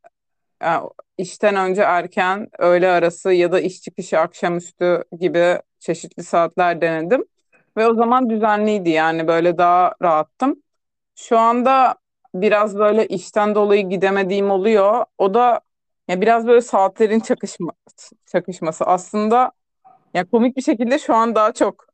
e, 0.65 0.69
işten 1.19 1.57
önce 1.57 1.83
erken, 1.83 2.49
öğle 2.59 2.89
arası 2.89 3.33
ya 3.33 3.53
da 3.53 3.61
iş 3.61 3.83
çıkışı 3.83 4.19
akşamüstü 4.19 5.05
gibi 5.21 5.59
çeşitli 5.79 6.23
saatler 6.23 6.81
denedim. 6.81 7.25
Ve 7.77 7.87
o 7.87 7.95
zaman 7.95 8.31
düzenliydi 8.31 8.91
yani 8.91 9.27
böyle 9.29 9.59
daha 9.59 9.95
rahattım. 10.03 10.63
Şu 11.15 11.39
anda 11.39 11.95
biraz 12.35 12.79
böyle 12.79 13.07
işten 13.07 13.55
dolayı 13.55 13.89
gidemediğim 13.89 14.51
oluyor. 14.51 15.05
O 15.19 15.35
da 15.35 15.61
ya 16.09 16.21
biraz 16.21 16.47
böyle 16.47 16.61
saatlerin 16.61 17.21
çakışma, 17.21 17.73
çakışması. 18.27 18.85
Aslında 18.85 19.53
ya 20.15 20.25
komik 20.25 20.57
bir 20.57 20.63
şekilde 20.63 20.99
şu 20.99 21.15
an 21.15 21.35
daha 21.35 21.53
çok 21.53 21.87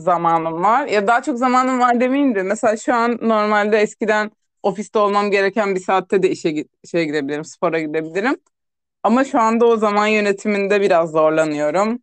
zamanım 0.00 0.62
var. 0.62 0.86
Ya 0.86 1.06
daha 1.06 1.22
çok 1.22 1.38
zamanım 1.38 1.80
var 1.80 2.00
demeyeyim 2.00 2.34
de 2.34 2.42
mesela 2.42 2.76
şu 2.76 2.94
an 2.94 3.18
normalde 3.22 3.78
eskiden 3.78 4.30
ofiste 4.62 4.98
olmam 4.98 5.30
gereken 5.30 5.74
bir 5.74 5.80
saatte 5.80 6.22
de 6.22 6.30
işe 6.30 6.64
şeye 6.90 7.04
gidebilirim, 7.04 7.44
spora 7.44 7.80
gidebilirim. 7.80 8.36
Ama 9.02 9.24
şu 9.24 9.40
anda 9.40 9.66
o 9.66 9.76
zaman 9.76 10.06
yönetiminde 10.06 10.80
biraz 10.80 11.10
zorlanıyorum. 11.10 12.02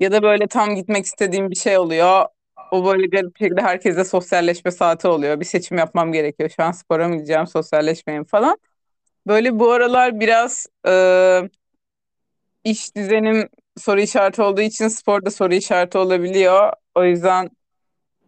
Ya 0.00 0.12
da 0.12 0.22
böyle 0.22 0.46
tam 0.46 0.74
gitmek 0.74 1.04
istediğim 1.04 1.50
bir 1.50 1.56
şey 1.56 1.78
oluyor. 1.78 2.24
O 2.70 2.84
böyle 2.84 3.06
garip 3.06 3.34
bir 3.34 3.38
şekilde 3.38 3.62
herkesle 3.62 4.04
sosyalleşme 4.04 4.70
saati 4.70 5.08
oluyor. 5.08 5.40
Bir 5.40 5.44
seçim 5.44 5.78
yapmam 5.78 6.12
gerekiyor. 6.12 6.50
Şu 6.56 6.62
an 6.62 6.72
spora 6.72 7.08
mı 7.08 7.14
gideceğim, 7.16 7.46
sosyalleşmeyeyim 7.46 8.24
falan. 8.24 8.58
Böyle 9.26 9.58
bu 9.58 9.70
aralar 9.72 10.20
biraz 10.20 10.66
e, 10.88 10.92
iş 12.64 12.96
düzenim 12.96 13.48
soru 13.78 14.00
işareti 14.00 14.42
olduğu 14.42 14.60
için 14.60 14.88
spor 14.88 15.24
da 15.24 15.30
soru 15.30 15.54
işareti 15.54 15.98
olabiliyor. 15.98 16.72
O 16.94 17.04
yüzden 17.04 17.50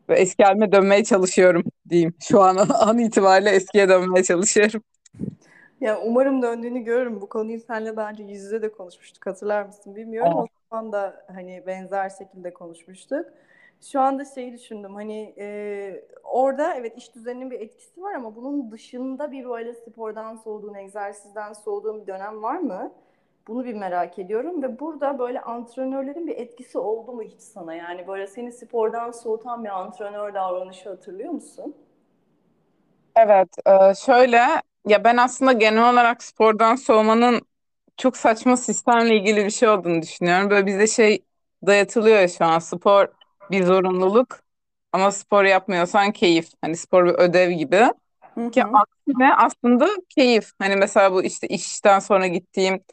eski 0.09 0.45
halime 0.45 0.73
dönmeye 0.73 1.05
çalışıyorum 1.05 1.65
diyeyim. 1.89 2.15
Şu 2.21 2.41
an 2.41 2.57
an 2.57 2.99
itibariyle 2.99 3.51
eskiye 3.51 3.89
dönmeye 3.89 4.25
çalışıyorum. 4.25 4.83
Ya 5.81 6.01
umarım 6.01 6.43
döndüğünü 6.43 6.81
görürüm. 6.81 7.21
Bu 7.21 7.29
konuyu 7.29 7.61
seninle 7.61 7.97
daha 7.97 8.11
önce 8.11 8.23
yüz 8.23 8.43
yüze 8.43 8.63
de 8.63 8.73
konuşmuştuk. 8.73 9.27
Hatırlar 9.27 9.63
mısın 9.63 9.97
bilmiyorum. 9.97 10.33
Evet. 10.37 10.51
O 10.51 10.77
zaman 10.77 10.93
da 10.93 11.27
hani 11.35 11.63
benzer 11.67 12.11
şekilde 12.11 12.55
konuşmuştuk. 12.55 13.27
Şu 13.81 14.01
anda 14.01 14.25
şeyi 14.25 14.53
düşündüm. 14.53 14.95
Hani 14.95 15.35
e, 15.39 16.05
orada 16.25 16.75
evet 16.75 16.97
iş 16.97 17.15
düzeninin 17.15 17.51
bir 17.51 17.61
etkisi 17.61 18.03
var 18.03 18.15
ama 18.15 18.37
bunun 18.37 18.71
dışında 18.71 19.33
bir 19.33 19.49
böyle 19.49 19.75
spordan 19.75 20.37
soğuduğun, 20.37 20.75
egzersizden 20.75 21.53
soğuduğun 21.53 22.03
bir 22.03 22.07
dönem 22.07 22.43
var 22.43 22.59
mı? 22.59 22.93
Bunu 23.49 23.65
bir 23.65 23.75
merak 23.75 24.19
ediyorum 24.19 24.63
ve 24.63 24.81
burada 24.81 25.19
böyle 25.19 25.41
antrenörlerin 25.41 26.27
bir 26.27 26.37
etkisi 26.37 26.79
oldu 26.79 27.13
mu 27.13 27.23
hiç 27.23 27.41
sana? 27.41 27.75
Yani 27.75 28.07
böyle 28.07 28.27
seni 28.27 28.53
spordan 28.53 29.11
soğutan 29.11 29.65
bir 29.65 29.69
antrenör 29.81 30.35
davranışı 30.35 30.89
hatırlıyor 30.89 31.31
musun? 31.33 31.75
Evet, 33.17 33.49
e, 33.67 33.95
şöyle 33.95 34.37
ya 34.87 35.05
ben 35.05 35.17
aslında 35.17 35.53
genel 35.53 35.91
olarak 35.93 36.23
spordan 36.23 36.75
soğumanın 36.77 37.43
çok 37.97 38.17
saçma 38.17 38.57
sistemle 38.57 39.17
ilgili 39.17 39.45
bir 39.45 39.51
şey 39.51 39.69
olduğunu 39.69 40.03
düşünüyorum. 40.03 40.51
Böyle 40.51 40.67
bize 40.67 40.87
şey 40.87 41.25
dayatılıyor 41.67 42.19
ya 42.21 42.29
şu 42.29 42.45
an 42.45 42.59
spor 42.59 43.09
bir 43.51 43.65
zorunluluk 43.65 44.41
ama 44.93 45.11
spor 45.13 45.45
yapmıyorsan 45.45 46.13
keyif. 46.13 46.51
Hani 46.63 46.77
spor 46.77 47.07
bir 47.07 47.13
ödev 47.15 47.51
gibi. 47.51 47.85
Hı 48.37 48.47
Ki 48.51 48.63
hı. 48.63 48.73
aksine 48.73 49.35
aslında 49.35 49.89
keyif. 50.09 50.51
Hani 50.59 50.77
mesela 50.77 51.13
bu 51.13 51.23
işte 51.25 51.49
işten 51.49 51.99
sonra 51.99 52.27
gittiğim 52.27 52.85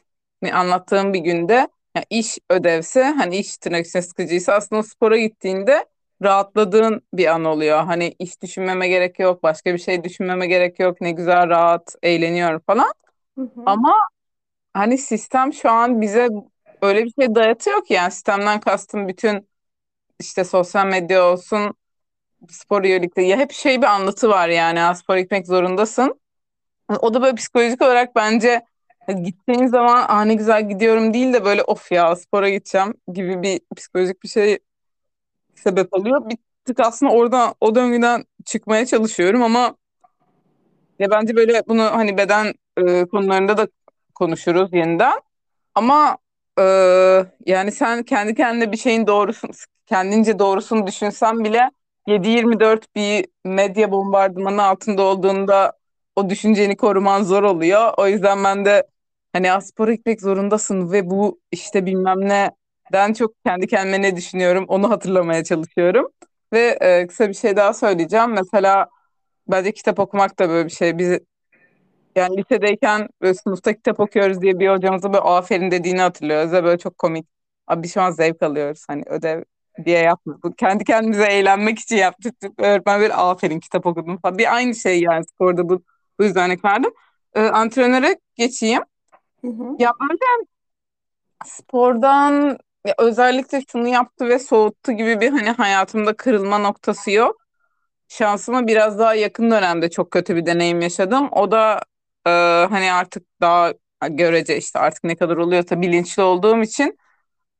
anlattığım 0.52 1.12
bir 1.14 1.18
günde 1.20 1.68
ya 1.96 2.04
iş 2.10 2.38
ödevse 2.50 3.02
hani 3.04 3.36
iş 3.36 3.56
tırnak 3.58 3.86
içine 3.86 4.02
sıkıcıysa 4.02 4.52
aslında 4.52 4.82
spora 4.82 5.18
gittiğinde 5.18 5.86
rahatladığın 6.22 7.02
bir 7.14 7.26
an 7.26 7.44
oluyor. 7.44 7.84
Hani 7.84 8.14
iş 8.18 8.42
düşünmeme 8.42 8.88
gerek 8.88 9.18
yok, 9.18 9.42
başka 9.42 9.74
bir 9.74 9.78
şey 9.78 10.04
düşünmeme 10.04 10.46
gerek 10.46 10.80
yok. 10.80 11.00
Ne 11.00 11.12
güzel 11.12 11.48
rahat 11.48 11.94
eğleniyorum 12.02 12.60
falan. 12.66 12.92
Hı 13.38 13.42
hı. 13.42 13.62
Ama 13.66 13.94
hani 14.74 14.98
sistem 14.98 15.52
şu 15.52 15.70
an 15.70 16.00
bize 16.00 16.28
öyle 16.82 17.04
bir 17.04 17.12
şey 17.20 17.34
dayatıyor 17.34 17.84
ki 17.84 17.94
yani 17.94 18.12
sistemden 18.12 18.60
kastım 18.60 19.08
bütün 19.08 19.48
işte 20.20 20.44
sosyal 20.44 20.86
medya 20.86 21.24
olsun 21.32 21.74
spor 22.50 22.84
yönelikte 22.84 23.22
ya 23.22 23.36
hep 23.38 23.52
şey 23.52 23.78
bir 23.82 23.86
anlatı 23.86 24.28
var 24.28 24.48
yani 24.48 24.82
"Aa, 24.82 24.94
spor 24.94 25.16
gitmek 25.16 25.46
zorundasın. 25.46 26.20
O 27.00 27.14
da 27.14 27.22
böyle 27.22 27.34
psikolojik 27.34 27.82
olarak 27.82 28.16
bence 28.16 28.48
hani 28.50 28.62
gittiğin 29.12 29.66
zaman 29.66 30.04
Aa, 30.08 30.24
ne 30.24 30.34
güzel 30.34 30.68
gidiyorum 30.68 31.14
değil 31.14 31.32
de 31.32 31.44
böyle 31.44 31.62
of 31.62 31.92
ya 31.92 32.16
spora 32.16 32.48
gideceğim 32.48 32.94
gibi 33.12 33.42
bir 33.42 33.60
psikolojik 33.76 34.22
bir 34.22 34.28
şey 34.28 34.58
sebep 35.54 35.94
oluyor. 35.94 36.30
Bir 36.30 36.38
tık 36.64 36.80
aslında 36.80 37.12
oradan 37.12 37.54
o 37.60 37.74
döngüden 37.74 38.24
çıkmaya 38.44 38.86
çalışıyorum 38.86 39.42
ama 39.42 39.76
ya 40.98 41.10
bence 41.10 41.36
böyle 41.36 41.62
bunu 41.68 41.82
hani 41.82 42.18
beden 42.18 42.54
e, 42.76 43.04
konularında 43.04 43.56
da 43.56 43.68
konuşuruz 44.14 44.72
yeniden. 44.72 45.20
Ama 45.74 46.18
e, 46.58 46.62
yani 47.46 47.72
sen 47.72 48.02
kendi 48.02 48.34
kendine 48.34 48.72
bir 48.72 48.76
şeyin 48.76 49.06
doğrusunu, 49.06 49.50
kendince 49.86 50.38
doğrusunu 50.38 50.86
düşünsen 50.86 51.44
bile 51.44 51.70
7-24 52.06 52.84
bir 52.96 53.26
medya 53.44 53.90
bombardımanı 53.92 54.62
altında 54.62 55.02
olduğunda 55.02 55.72
o 56.16 56.30
düşünceni 56.30 56.76
koruman 56.76 57.22
zor 57.22 57.42
oluyor. 57.42 57.92
O 57.96 58.06
yüzden 58.08 58.44
ben 58.44 58.64
de 58.64 58.86
hani 59.36 59.52
"Aa, 59.52 59.60
spora 59.60 59.94
gitmek 59.94 60.20
zorundasın 60.20 60.92
ve 60.92 61.10
bu 61.10 61.40
işte 61.52 61.86
bilmem 61.86 62.20
neden 62.20 63.12
çok 63.12 63.34
kendi 63.46 63.66
kendime 63.66 64.02
ne 64.02 64.16
düşünüyorum 64.16 64.64
onu 64.68 64.90
hatırlamaya 64.90 65.44
çalışıyorum. 65.44 66.08
Ve 66.52 66.78
e, 66.80 67.06
kısa 67.06 67.28
bir 67.28 67.34
şey 67.34 67.56
daha 67.56 67.72
söyleyeceğim. 67.74 68.30
Mesela 68.32 68.88
bence 69.48 69.72
kitap 69.72 69.98
okumak 70.00 70.38
da 70.38 70.48
böyle 70.48 70.66
bir 70.68 70.72
şey. 70.72 70.98
Biz 70.98 71.18
yani 72.16 72.36
lisedeyken 72.38 73.08
böyle 73.22 73.34
sınıfta 73.34 73.72
kitap 73.74 74.00
okuyoruz 74.00 74.42
diye 74.42 74.58
bir 74.58 74.68
hocamızın 74.70 75.12
böyle 75.12 75.22
aferin 75.24 75.70
dediğini 75.70 76.00
hatırlıyoruz 76.00 76.52
ve 76.52 76.64
böyle 76.64 76.78
çok 76.78 76.98
komik. 76.98 77.26
Abi 77.66 77.88
şu 77.88 78.02
an 78.02 78.10
zevk 78.10 78.42
alıyoruz 78.42 78.84
hani 78.88 79.02
ödev 79.06 79.42
diye. 79.84 80.10
Bu 80.26 80.52
Kendi 80.54 80.84
kendimize 80.84 81.24
eğlenmek 81.26 81.78
için 81.78 81.96
yaptık. 81.96 82.34
Öğretmen 82.58 83.00
böyle 83.00 83.14
aferin 83.14 83.60
kitap 83.60 83.86
okudum 83.86 84.18
falan. 84.18 84.38
Bir 84.38 84.54
aynı 84.54 84.74
şey 84.74 85.00
yani 85.02 85.24
sporda 85.24 85.68
bu, 85.68 85.82
bu 86.20 86.24
yüzden 86.24 86.46
örnek 86.50 86.64
verdim. 86.64 86.90
Ee, 87.34 87.40
antrenöre 87.40 88.16
geçeyim. 88.36 88.82
Hı 89.46 89.50
hı. 89.52 89.76
Ya 89.78 89.92
böyle 90.00 90.18
spordan 91.44 92.58
ya 92.86 92.94
özellikle 92.98 93.60
şunu 93.72 93.88
yaptı 93.88 94.28
ve 94.28 94.38
soğuttu 94.38 94.92
gibi 94.92 95.20
bir 95.20 95.30
hani 95.30 95.50
hayatımda 95.50 96.16
kırılma 96.16 96.58
noktası 96.58 97.10
yok. 97.10 97.36
Şansıma 98.08 98.66
biraz 98.66 98.98
daha 98.98 99.14
yakın 99.14 99.50
dönemde 99.50 99.90
çok 99.90 100.12
kötü 100.12 100.36
bir 100.36 100.46
deneyim 100.46 100.80
yaşadım. 100.80 101.28
O 101.32 101.50
da 101.50 101.80
e, 102.26 102.30
hani 102.70 102.92
artık 102.92 103.24
daha 103.40 103.72
görece 104.10 104.58
işte 104.58 104.78
artık 104.78 105.04
ne 105.04 105.16
kadar 105.16 105.36
oluyorsa 105.36 105.82
bilinçli 105.82 106.22
olduğum 106.22 106.62
için 106.62 106.98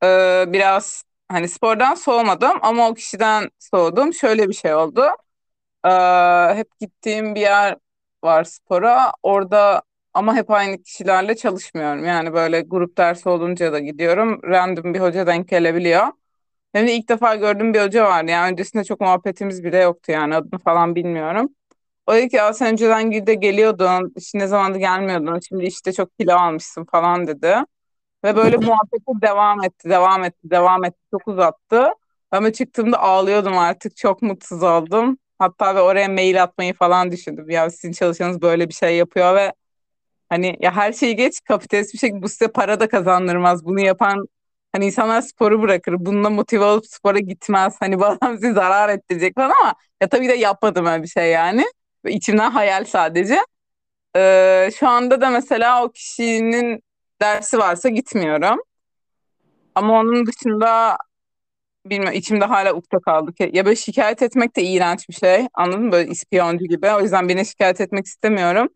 e, 0.05 0.45
biraz 0.49 1.05
hani 1.29 1.49
spordan 1.49 1.95
soğumadım 1.95 2.59
ama 2.63 2.89
o 2.91 2.95
kişiden 2.95 3.51
soğudum. 3.59 4.15
Şöyle 4.15 4.49
bir 4.49 4.55
şey 4.55 4.75
oldu. 4.75 5.07
E, 5.85 5.91
hep 6.57 6.79
gittiğim 6.81 7.35
bir 7.35 7.41
yer 7.41 7.77
var 8.25 8.45
spora. 8.45 9.13
Orada 9.23 9.83
ama 10.17 10.37
hep 10.37 10.51
aynı 10.51 10.83
kişilerle 10.83 11.37
çalışmıyorum. 11.37 12.05
Yani 12.05 12.33
böyle 12.33 12.61
grup 12.61 12.99
dersi 12.99 13.29
olunca 13.29 13.73
da 13.73 13.79
gidiyorum. 13.79 14.41
Random 14.45 14.95
bir 14.95 15.01
hoca 15.01 15.27
denk 15.27 15.49
gelebiliyor. 15.49 16.07
Hem 16.73 16.87
de 16.87 16.95
ilk 16.95 17.09
defa 17.09 17.35
gördüğüm 17.37 17.75
bir 17.75 17.83
hoca 17.83 18.05
vardı. 18.05 18.31
Yani 18.31 18.53
öncesinde 18.53 18.85
çok 18.85 19.01
muhabbetimiz 19.01 19.65
bile 19.65 19.79
yoktu 19.79 20.13
yani 20.13 20.37
adını 20.37 20.61
falan 20.61 20.95
bilmiyorum. 20.95 21.49
O 22.07 22.15
dedi 22.15 22.29
ki 22.29 22.39
sen 22.55 22.73
önceden 22.73 23.27
de 23.27 23.35
geliyordun, 23.35 24.13
işte 24.17 24.39
ne 24.39 24.47
zamandır 24.47 24.79
gelmiyordun, 24.79 25.41
şimdi 25.49 25.65
işte 25.65 25.93
çok 25.93 26.19
kilo 26.19 26.35
almışsın 26.35 26.85
falan 26.85 27.27
dedi. 27.27 27.57
Ve 28.25 28.37
böyle 28.37 28.57
muhabbeti 28.57 29.23
devam 29.23 29.65
etti, 29.65 29.91
devam 29.91 30.25
etti, 30.25 30.51
devam 30.51 30.85
etti, 30.85 30.99
çok 31.11 31.29
uzattı. 31.29 31.89
Ama 32.31 32.53
çıktığımda 32.53 32.99
ağlıyordum 33.01 33.59
artık, 33.59 33.97
çok 33.97 34.23
mutsuz 34.23 34.63
oldum. 34.63 35.19
Hatta 35.39 35.75
ve 35.75 35.81
oraya 35.81 36.09
mail 36.09 36.43
atmayı 36.43 36.75
falan 36.75 37.11
düşündüm. 37.13 37.51
Ya 37.51 37.71
sizin 37.71 37.93
çalışanınız 37.93 38.43
böyle 38.43 38.69
bir 38.69 38.75
şey 38.75 38.97
yapıyor 38.97 39.35
ve 39.37 39.53
Hani 40.29 40.57
ya 40.61 40.77
her 40.77 40.93
şeyi 40.93 41.17
geç 41.17 41.41
kapitalist 41.45 41.95
bir 41.95 41.99
şekilde 41.99 42.23
bu 42.23 42.29
size 42.29 42.49
para 42.49 42.81
da 42.81 42.89
kazandırmaz. 42.89 43.65
Bunu 43.65 43.81
yapan 43.81 44.27
hani 44.73 44.87
insanlar 44.87 45.21
sporu 45.23 45.63
bırakır. 45.63 45.95
Bununla 45.99 46.31
motive 46.31 46.65
olup 46.65 46.87
spora 46.87 47.19
gitmez. 47.19 47.77
Hani 47.81 47.99
bu 48.01 48.05
adam 48.07 48.35
size 48.35 48.53
zarar 48.53 48.89
ettirecek 48.89 49.35
falan 49.35 49.53
ama 49.63 49.75
ya 50.03 50.09
tabii 50.09 50.29
de 50.29 50.35
yapmadım 50.35 50.87
öyle 50.87 51.03
bir 51.03 51.09
şey 51.09 51.31
yani. 51.31 51.65
İçimden 52.07 52.51
hayal 52.51 52.85
sadece. 52.85 53.39
Ee, 54.17 54.71
şu 54.79 54.89
anda 54.89 55.21
da 55.21 55.31
mesela 55.31 55.85
o 55.85 55.93
kişinin 55.93 56.83
dersi 57.23 57.59
varsa 57.59 57.89
gitmiyorum. 57.89 58.59
Ama 59.75 60.01
onun 60.01 60.27
dışında 60.27 60.99
bilmiyorum 61.87 62.19
içimde 62.19 62.45
hala 62.45 62.73
ukde 62.75 62.97
kaldı. 63.05 63.33
Ya 63.53 63.65
böyle 63.65 63.77
şikayet 63.77 64.23
etmek 64.23 64.57
de 64.57 64.63
iğrenç 64.63 65.09
bir 65.09 65.15
şey. 65.15 65.49
Anladın 65.55 65.83
mı? 65.83 65.93
Böyle 65.93 66.11
ispiyoncu 66.11 66.65
gibi. 66.65 66.91
O 66.93 67.01
yüzden 67.01 67.29
birine 67.29 67.45
şikayet 67.45 67.81
etmek 67.81 68.07
istemiyorum. 68.07 68.69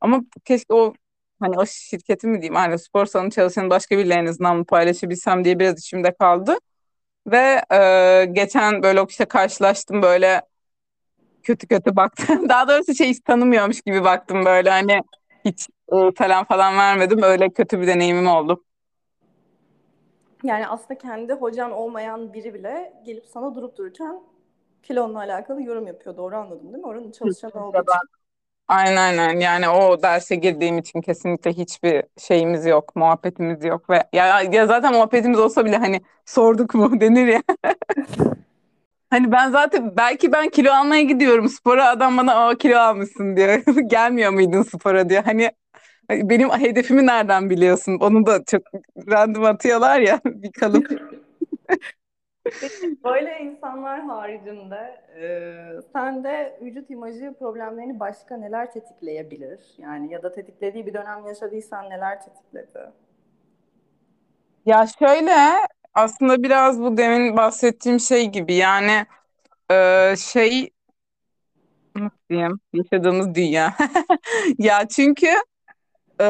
Ama 0.00 0.20
keşke 0.44 0.74
o 0.74 0.92
hani 1.40 1.58
o 1.58 1.66
şirketi 1.66 2.26
mi 2.26 2.34
diyeyim 2.34 2.54
hani 2.54 2.78
spor 2.78 3.06
salonu 3.06 3.30
çalışan 3.30 3.70
başka 3.70 3.96
azından 4.26 4.56
bunu 4.56 4.64
paylaşabilsem 4.64 5.44
diye 5.44 5.58
biraz 5.58 5.78
içimde 5.78 6.14
kaldı. 6.14 6.56
Ve 7.26 7.62
e, 7.72 8.24
geçen 8.32 8.82
böyle 8.82 9.00
o 9.00 9.06
kişiyle 9.06 9.28
karşılaştım 9.28 10.02
böyle 10.02 10.42
kötü 11.42 11.66
kötü 11.66 11.96
baktım. 11.96 12.48
Daha 12.48 12.68
doğrusu 12.68 12.94
şey 12.94 13.08
hiç 13.08 13.20
tanımıyormuş 13.20 13.80
gibi 13.80 14.04
baktım 14.04 14.44
böyle 14.44 14.70
hani 14.70 15.00
hiç 15.44 15.68
e, 15.92 15.96
selam 16.18 16.44
falan 16.44 16.78
vermedim. 16.78 17.22
Öyle 17.22 17.50
kötü 17.50 17.80
bir 17.80 17.86
deneyimim 17.86 18.26
oldu. 18.26 18.64
Yani 20.44 20.68
aslında 20.68 20.98
kendi 20.98 21.32
hocan 21.32 21.70
olmayan 21.70 22.32
biri 22.32 22.54
bile 22.54 23.02
gelip 23.04 23.26
sana 23.26 23.54
durup 23.54 23.76
dururken 23.76 24.20
kilonla 24.82 25.18
alakalı 25.18 25.62
yorum 25.62 25.86
yapıyor. 25.86 26.16
Doğru 26.16 26.36
anladım 26.36 26.72
değil 26.72 26.84
mi? 26.84 26.86
Oranın 26.86 27.10
çalışanı 27.12 27.66
olduğu 27.68 27.82
için. 27.82 28.19
Aynen 28.70 28.96
aynen 28.96 29.40
yani 29.40 29.68
o 29.68 30.02
derse 30.02 30.36
girdiğim 30.36 30.78
için 30.78 31.00
kesinlikle 31.00 31.52
hiçbir 31.52 32.04
şeyimiz 32.18 32.66
yok, 32.66 32.96
muhabbetimiz 32.96 33.64
yok 33.64 33.90
ve 33.90 34.04
ya, 34.12 34.40
ya 34.42 34.66
zaten 34.66 34.92
muhabbetimiz 34.94 35.38
olsa 35.38 35.64
bile 35.64 35.76
hani 35.76 36.00
sorduk 36.26 36.74
mu 36.74 37.00
denir 37.00 37.26
ya. 37.26 37.42
Hani 39.10 39.32
ben 39.32 39.50
zaten 39.50 39.96
belki 39.96 40.32
ben 40.32 40.48
kilo 40.48 40.72
almaya 40.72 41.02
gidiyorum 41.02 41.48
spora 41.48 41.88
adam 41.88 42.18
bana 42.18 42.34
aa 42.34 42.54
kilo 42.54 42.78
almışsın 42.78 43.36
diyor. 43.36 43.62
Gelmiyor 43.86 44.32
muydun 44.32 44.62
spora 44.62 45.08
diyor. 45.08 45.22
Hani 45.24 45.50
benim 46.10 46.50
hedefimi 46.50 47.06
nereden 47.06 47.50
biliyorsun? 47.50 47.98
Onu 48.00 48.26
da 48.26 48.44
çok 48.44 48.62
random 49.10 49.44
atıyorlar 49.44 50.00
ya 50.00 50.20
bir 50.24 50.52
kalıp. 50.52 50.90
Böyle 53.04 53.38
insanlar 53.40 54.00
haricinde 54.00 55.04
e, 55.16 55.82
sende 55.92 56.58
vücut 56.62 56.90
imajı 56.90 57.34
problemlerini 57.38 58.00
başka 58.00 58.36
neler 58.36 58.72
tetikleyebilir? 58.72 59.60
Yani 59.78 60.12
ya 60.12 60.22
da 60.22 60.32
tetiklediği 60.32 60.86
bir 60.86 60.94
dönem 60.94 61.26
yaşadıysan 61.26 61.90
neler 61.90 62.20
tetikledi? 62.20 62.90
Ya 64.66 64.86
şöyle 64.98 65.36
aslında 65.94 66.42
biraz 66.42 66.80
bu 66.80 66.96
demin 66.96 67.36
bahsettiğim 67.36 68.00
şey 68.00 68.26
gibi 68.26 68.54
yani 68.54 69.06
e, 69.70 70.14
şey 70.16 70.70
nasıl 71.96 72.18
diyeyim 72.30 72.60
yaşadığımız 72.72 73.34
dünya. 73.34 73.74
Ya 74.58 74.88
çünkü 74.88 75.28
e, 76.20 76.26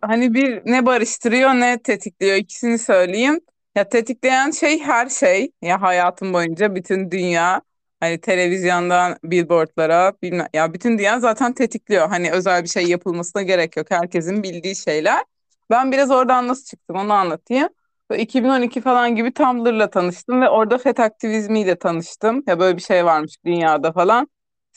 Hani 0.00 0.34
bir 0.34 0.62
ne 0.64 0.86
barıştırıyor 0.86 1.50
ne 1.50 1.78
tetikliyor 1.78 2.36
ikisini 2.36 2.78
söyleyeyim. 2.78 3.40
Ya 3.78 3.88
tetikleyen 3.88 4.50
şey 4.50 4.80
her 4.80 5.08
şey 5.08 5.52
ya 5.62 5.82
hayatım 5.82 6.32
boyunca 6.32 6.74
bütün 6.74 7.10
dünya 7.10 7.62
hani 8.00 8.20
televizyondan 8.20 9.16
billboardlara 9.24 10.12
bilmem 10.22 10.46
ya 10.54 10.74
bütün 10.74 10.98
dünya 10.98 11.20
zaten 11.20 11.52
tetikliyor. 11.52 12.08
Hani 12.08 12.30
özel 12.32 12.62
bir 12.62 12.68
şey 12.68 12.86
yapılmasına 12.86 13.42
gerek 13.42 13.76
yok. 13.76 13.86
Herkesin 13.90 14.42
bildiği 14.42 14.76
şeyler. 14.76 15.24
Ben 15.70 15.92
biraz 15.92 16.10
oradan 16.10 16.48
nasıl 16.48 16.64
çıktım 16.64 16.96
onu 16.96 17.12
anlatayım. 17.12 17.68
Böyle 18.10 18.22
2012 18.22 18.80
falan 18.80 19.16
gibi 19.16 19.32
Tumblr'la 19.32 19.90
tanıştım 19.90 20.40
ve 20.40 20.48
orada 20.48 20.78
FET 20.78 21.00
aktivizmiyle 21.00 21.78
tanıştım. 21.78 22.44
Ya 22.46 22.60
böyle 22.60 22.76
bir 22.76 22.82
şey 22.82 23.04
varmış 23.04 23.34
dünyada 23.44 23.92
falan. 23.92 24.28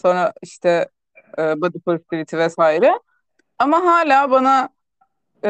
Sonra 0.01 0.33
işte 0.41 0.89
e, 1.37 1.61
Body 1.61 1.79
Positivity 1.79 2.37
vesaire. 2.37 2.91
Ama 3.59 3.85
hala 3.85 4.31
bana 4.31 4.69
ee, 5.45 5.49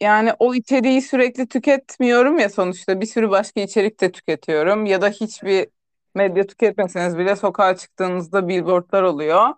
yani 0.00 0.32
o 0.38 0.54
içeriği 0.54 1.02
sürekli 1.02 1.46
tüketmiyorum 1.48 2.38
ya 2.38 2.50
sonuçta 2.50 3.00
bir 3.00 3.06
sürü 3.06 3.30
başka 3.30 3.60
içerik 3.60 4.00
de 4.00 4.12
tüketiyorum 4.12 4.86
ya 4.86 5.02
da 5.02 5.08
hiçbir 5.08 5.66
medya 6.14 6.46
tüketmeseniz 6.46 7.18
bile 7.18 7.36
sokağa 7.36 7.76
çıktığınızda 7.76 8.48
billboardlar 8.48 9.02
oluyor. 9.02 9.54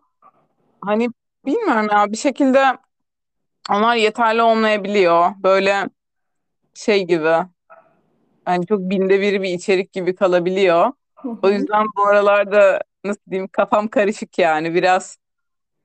Hani 0.81 1.09
bilmiyorum 1.47 1.89
ya 1.93 2.13
bir 2.13 2.17
şekilde 2.17 2.65
onlar 3.71 3.97
yeterli 3.97 4.43
olmayabiliyor. 4.43 5.31
Böyle 5.43 5.89
şey 6.75 7.07
gibi 7.07 7.37
hani 8.45 8.67
çok 8.67 8.81
binde 8.81 9.21
bir 9.21 9.43
bir 9.43 9.49
içerik 9.49 9.93
gibi 9.93 10.15
kalabiliyor. 10.15 10.93
O 11.43 11.49
yüzden 11.49 11.87
bu 11.97 12.07
aralarda 12.07 12.81
nasıl 13.05 13.31
diyeyim 13.31 13.49
kafam 13.53 13.89
karışık 13.89 14.39
yani 14.39 14.75
biraz 14.75 15.19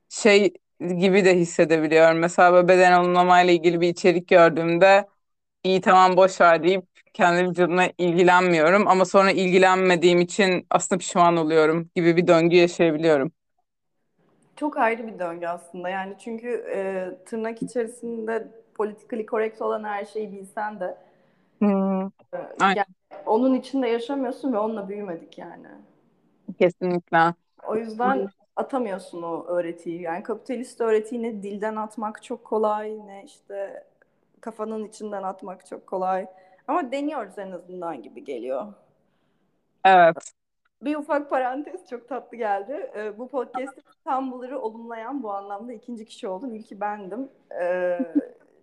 şey 0.10 0.54
gibi 0.80 1.26
de 1.26 1.38
hissedebiliyorum. 1.38 2.18
Mesela 2.20 2.54
böyle 2.54 2.68
beden 2.68 2.92
alımlamayla 2.92 3.54
ilgili 3.54 3.82
bir 3.82 3.90
içerik 3.90 4.28
gördüğümde 4.28 5.08
İyi 5.66 5.82
tamam 5.82 6.18
boş 6.18 6.42
ver 6.42 6.64
deyip 6.64 6.86
kendi 7.14 7.50
vücudumla 7.50 7.92
ilgilenmiyorum 7.98 8.88
ama 8.88 9.06
sonra 9.06 9.32
ilgilenmediğim 9.32 10.22
için 10.22 10.68
aslında 10.72 11.00
pişman 11.00 11.38
oluyorum 11.38 11.92
gibi 11.96 12.18
bir 12.18 12.28
döngü 12.28 12.58
yaşayabiliyorum. 12.58 13.34
Çok 14.56 14.78
ayrı 14.78 15.08
bir 15.08 15.20
döngü 15.20 15.48
aslında 15.48 15.90
yani 15.90 16.16
çünkü 16.20 16.48
e, 16.76 17.10
tırnak 17.26 17.62
içerisinde 17.62 18.48
politically 18.76 19.26
correct 19.26 19.62
olan 19.62 19.84
her 19.84 20.06
şeyi 20.06 20.32
bilsen 20.32 20.80
de 20.80 20.98
Hmm, 21.62 22.10
e, 22.34 22.38
yani 22.76 22.86
onun 23.26 23.54
içinde 23.56 23.88
yaşamıyorsun 23.88 24.54
ve 24.54 24.58
onunla 24.58 24.90
büyümedik 24.90 25.38
yani. 25.38 25.68
kesinlikle. 26.58 27.34
O 27.64 27.76
yüzden 27.76 28.28
atamıyorsun 28.56 29.22
o 29.22 29.46
öğretiyi. 29.46 30.02
Yani 30.02 30.24
kapitalist 30.24 30.82
öğretiyi 30.82 31.24
ne 31.24 31.44
dilden 31.44 31.76
atmak 31.76 32.24
çok 32.24 32.44
kolay 32.44 33.08
ne 33.08 33.24
işte 33.26 33.84
kafanın 34.42 34.86
içinden 34.86 35.24
atmak 35.24 35.66
çok 35.66 35.88
kolay. 35.88 36.28
Ama 36.68 36.92
deniyoruz 36.92 37.38
en 37.38 37.52
azından 37.52 38.02
gibi 38.02 38.24
geliyor. 38.24 38.74
Evet. 39.86 40.32
Bir 40.82 40.96
ufak 40.96 41.30
parantez 41.30 41.90
çok 41.90 42.10
tatlı 42.10 42.38
geldi. 42.38 42.92
Ee, 42.96 43.18
bu 43.18 43.28
podcast'te 43.28 43.82
Tumblr'ı 44.06 44.62
olumlayan 44.62 45.24
bu 45.24 45.32
anlamda 45.32 45.74
ikinci 45.74 46.06
kişi 46.06 46.28
oldum. 46.28 46.56
İlki 46.56 46.82
bendim. 46.82 47.30
Ee, 47.62 48.00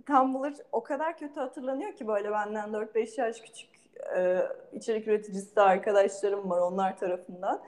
Tumblr 0.07 0.55
o 0.73 0.83
kadar 0.83 1.19
kötü 1.19 1.41
hatırlanıyor 1.41 1.93
ki 1.93 2.07
böyle 2.09 2.33
benden 2.33 2.73
4-5 2.73 3.21
yaş 3.21 3.41
küçük 3.41 3.71
e, 4.17 4.43
içerik 4.73 5.09
üreticisi 5.09 5.61
arkadaşlarım 5.61 6.51
var 6.51 6.61
onlar 6.61 6.99
tarafından. 6.99 7.63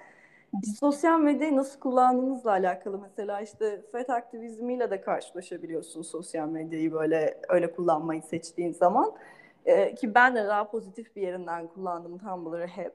Sosyal 0.81 1.21
medyayı 1.21 1.57
nasıl 1.57 1.81
kullandığınızla 1.81 2.51
alakalı 2.51 2.99
mesela 2.99 3.40
işte 3.40 3.83
FET 3.93 4.11
aktivizmiyle 4.11 4.90
de 4.90 5.01
karşılaşabiliyorsun 5.01 6.03
sosyal 6.03 6.49
medyayı 6.49 6.93
böyle 6.93 7.40
öyle 7.49 7.73
kullanmayı 7.73 8.23
seçtiğin 8.23 8.73
zaman. 8.73 9.12
Ee, 9.67 9.95
ki 9.95 10.14
ben 10.14 10.37
de 10.37 10.45
daha 10.47 10.71
pozitif 10.71 11.17
bir 11.17 11.23
yerinden 11.23 11.67
kullandım 11.67 12.19
Tumblr'ı 12.19 12.67
hep. 12.67 12.93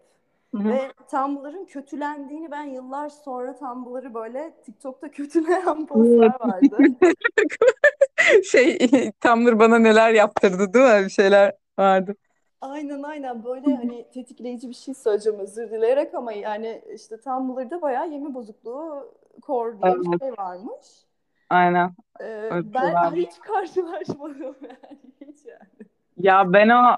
Hı 0.56 0.58
hı. 0.58 0.70
Ve 0.70 0.92
Tumblr'ın 1.12 1.66
kötülendiğini 1.66 2.52
ben 2.52 2.64
yıllar 2.64 3.10
sonra 3.10 3.56
Tumblr'ı 3.56 4.14
böyle 4.14 4.54
TikTok'ta 4.66 5.12
kötüleyen 5.12 5.86
postlar 5.86 6.40
vardı. 6.40 6.78
Şey 8.52 8.78
Tumblr 9.22 9.60
bana 9.60 9.80
neler 9.80 10.14
yaptırdı 10.14 10.74
değil 10.74 10.86
mi? 10.86 11.06
Bir 11.06 11.10
şeyler 11.10 11.54
vardı. 11.80 12.16
Aynen 12.62 13.04
aynen 13.04 13.44
böyle 13.44 13.76
hani 13.76 14.06
tetikleyici 14.14 14.70
bir 14.70 14.74
şey 14.74 14.94
söyleyeceğim 14.94 15.40
özür 15.40 15.72
dileyerek 15.72 16.14
ama 16.14 16.32
yani 16.32 16.82
işte 16.96 17.18
Tumblr'da 17.22 17.82
bayağı 17.82 18.10
yeme 18.10 18.34
bozukluğu 18.34 19.14
core 19.42 19.82
diye 19.82 19.96
bir 19.96 20.20
şey 20.20 20.32
varmış. 20.32 20.88
aynen. 21.50 21.92
Ee, 22.22 22.50
ben 22.52 22.94
vardı. 22.94 23.16
hiç 23.16 23.40
karşılaşmadım 23.40 24.56
yani 24.62 25.00
hiç 25.22 25.46
yani. 25.46 25.90
Ya 26.18 26.54
ben 26.54 26.70
o 26.70 26.98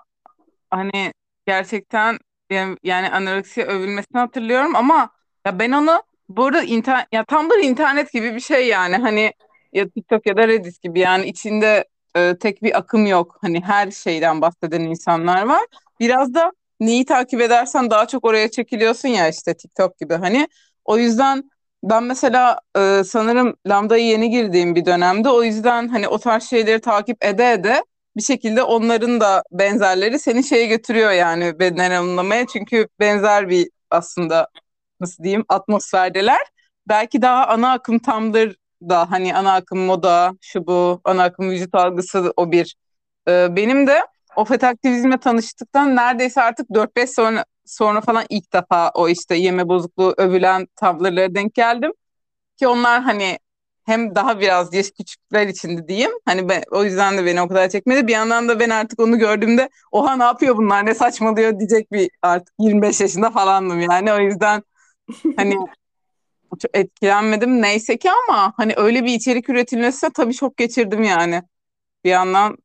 Hani 0.72 1.14
gerçekten 1.48 2.18
yani, 2.50 2.78
yani 2.84 3.10
anoreksiya 3.10 3.68
övülmesini 3.68 4.20
hatırlıyorum 4.20 4.76
ama 4.76 5.10
ya 5.46 5.60
ben 5.60 5.72
onu 5.72 6.04
bu 6.30 6.46
arada 6.46 6.64
internet 6.64 7.08
ya 7.12 7.26
da 7.30 7.60
internet 7.62 8.14
gibi 8.14 8.36
bir 8.36 8.40
şey 8.40 8.68
yani 8.68 8.96
hani 8.96 9.34
ya 9.74 9.90
TikTok 9.90 10.28
ya 10.28 10.38
da 10.38 10.48
Reddit 10.48 10.82
gibi 10.82 11.00
yani 11.00 11.26
içinde 11.26 11.86
e, 12.16 12.38
tek 12.40 12.64
bir 12.64 12.78
akım 12.78 13.06
yok. 13.08 13.38
Hani 13.42 13.62
her 13.62 13.92
şeyden 13.92 14.42
bahseden 14.42 14.82
insanlar 14.82 15.44
var. 15.44 15.62
Biraz 16.00 16.34
da 16.34 16.52
neyi 16.80 17.06
takip 17.06 17.42
edersen 17.42 17.90
daha 17.90 18.08
çok 18.08 18.26
oraya 18.26 18.52
çekiliyorsun 18.52 19.10
ya 19.10 19.30
işte 19.30 19.54
TikTok 19.54 19.98
gibi 20.00 20.14
hani. 20.14 20.48
O 20.86 20.98
yüzden 20.98 21.52
ben 21.84 22.04
mesela 22.04 22.60
e, 22.78 23.04
sanırım 23.06 23.56
Lambda'ya 23.68 24.06
yeni 24.06 24.30
girdiğim 24.30 24.76
bir 24.76 24.86
dönemde 24.86 25.30
o 25.30 25.44
yüzden 25.44 25.88
hani 25.88 26.08
o 26.08 26.18
tarz 26.18 26.44
şeyleri 26.44 26.82
takip 26.82 27.26
ede 27.26 27.52
ede 27.52 27.84
bir 28.18 28.22
şekilde 28.22 28.64
onların 28.64 29.20
da 29.22 29.44
benzerleri 29.52 30.20
seni 30.20 30.44
şeye 30.44 30.66
götürüyor 30.68 31.12
yani 31.12 31.60
beden 31.60 31.92
alımlamaya. 31.92 32.48
Çünkü 32.48 32.88
benzer 33.00 33.50
bir 33.50 33.70
aslında 33.92 34.48
nasıl 35.00 35.24
diyeyim 35.24 35.46
atmosferdeler. 35.50 36.40
Belki 36.88 37.22
daha 37.22 37.48
ana 37.48 37.72
akım 37.74 38.00
tamdır 38.00 38.56
da 38.90 39.12
hani 39.12 39.36
ana 39.36 39.54
akım 39.54 39.80
moda 39.80 40.34
şu 40.42 40.68
bu 40.68 41.02
ana 41.04 41.24
akım 41.24 41.50
vücut 41.50 41.76
algısı 41.76 42.34
o 42.38 42.52
bir. 42.52 42.76
Ee, 43.28 43.56
benim 43.56 43.88
de 43.88 44.02
o 44.36 44.46
fet 44.46 44.64
aktivizmle 44.64 45.18
tanıştıktan 45.18 45.96
neredeyse 45.96 46.42
artık 46.42 46.74
dört 46.74 46.96
beş 46.96 47.10
sonra, 47.10 47.46
sonra 47.66 48.02
falan 48.02 48.26
ilk 48.30 48.54
defa 48.54 48.92
o 48.94 49.10
işte 49.10 49.36
yeme 49.36 49.68
bozukluğu 49.70 50.14
övülen 50.18 50.68
tablolara 50.76 51.36
denk 51.36 51.54
geldim. 51.54 51.92
Ki 52.58 52.68
onlar 52.68 53.02
hani 53.02 53.40
hem 53.86 54.16
daha 54.16 54.40
biraz 54.40 54.74
yaş 54.74 54.92
küçükler 54.92 55.48
içindi 55.48 55.88
diyeyim. 55.88 56.12
Hani 56.26 56.50
ben, 56.50 56.64
o 56.72 56.84
yüzden 56.84 57.18
de 57.18 57.26
beni 57.26 57.42
o 57.42 57.48
kadar 57.48 57.70
çekmedi. 57.70 58.08
Bir 58.08 58.14
yandan 58.14 58.50
da 58.50 58.60
ben 58.60 58.70
artık 58.70 59.00
onu 59.00 59.20
gördüğümde 59.20 59.70
oha 59.92 60.16
ne 60.16 60.24
yapıyor 60.24 60.58
bunlar 60.58 60.86
ne 60.86 60.96
saçmalıyor 60.96 61.60
diyecek 61.60 61.92
bir 61.92 62.10
artık 62.22 62.54
25 62.60 63.02
yaşında 63.02 63.32
falandım 63.32 63.80
yani. 63.82 64.14
O 64.14 64.20
yüzden 64.20 64.64
hani 65.38 65.56
etkilenmedim 66.74 67.62
neyse 67.62 67.98
ki 67.98 68.10
ama 68.12 68.54
hani 68.58 68.74
öyle 68.78 69.04
bir 69.04 69.14
içerik 69.14 69.50
üretilmesine 69.50 70.10
tabii 70.14 70.34
çok 70.34 70.58
geçirdim 70.58 71.04
yani. 71.04 71.44
Bir 72.04 72.10
yandan 72.10 72.58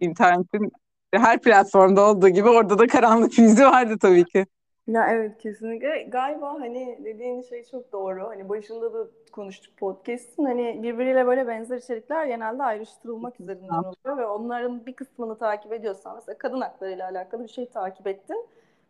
internetin 0.00 0.72
her 1.14 1.40
platformda 1.40 2.00
olduğu 2.10 2.28
gibi 2.28 2.48
orada 2.48 2.78
da 2.78 2.86
karanlık 2.86 3.38
yüzü 3.38 3.64
vardı 3.64 3.96
tabii 4.00 4.24
ki. 4.24 4.46
Ya 4.86 5.08
evet 5.10 5.38
kesinlikle. 5.38 6.02
Galiba 6.02 6.60
hani 6.60 6.98
dediğin 7.04 7.42
şey 7.42 7.64
çok 7.64 7.92
doğru. 7.92 8.28
Hani 8.28 8.48
başında 8.48 8.94
da 8.94 9.06
konuştuk 9.32 9.76
podcast'ın. 9.76 10.44
Hani 10.44 10.82
birbiriyle 10.82 11.26
böyle 11.26 11.46
benzer 11.46 11.76
içerikler 11.76 12.26
genelde 12.26 12.62
ayrıştırılmak 12.62 13.40
üzerinden 13.40 13.74
oluyor 13.74 14.18
ve 14.18 14.26
onların 14.26 14.86
bir 14.86 14.92
kısmını 14.92 15.38
takip 15.38 15.72
ediyorsan 15.72 16.14
mesela 16.14 16.38
kadın 16.38 16.60
hakları 16.60 16.90
ile 16.90 17.04
alakalı 17.04 17.42
bir 17.42 17.48
şey 17.48 17.66
takip 17.66 18.06
ettin. 18.06 18.46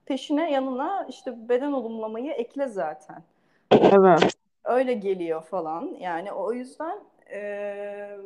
Peşine 0.07 0.53
yanına 0.53 1.07
işte 1.09 1.49
beden 1.49 1.73
olumlamayı 1.73 2.33
ekle 2.33 2.69
zaten. 2.69 3.23
Evet. 3.71 4.37
Öyle 4.65 4.95
geliyor 4.95 5.43
falan. 5.43 5.97
Yani 6.01 6.33
o 6.33 6.53
yüzden 6.53 6.99
eee, 7.31 8.19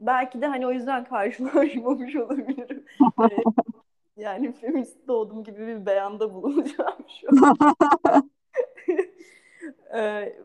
belki 0.00 0.40
de 0.42 0.46
hani 0.46 0.66
o 0.66 0.72
yüzden 0.72 1.04
karşılaşmamış 1.04 2.16
olabilirim. 2.26 2.84
Yani 4.16 4.52
feminist 4.52 5.08
doğdum 5.08 5.44
gibi 5.44 5.66
bir 5.66 5.86
beyanda 5.86 6.34
bulunacağım 6.34 6.96
şu 7.20 7.46
an. 7.46 8.30
Ee, 9.94 10.36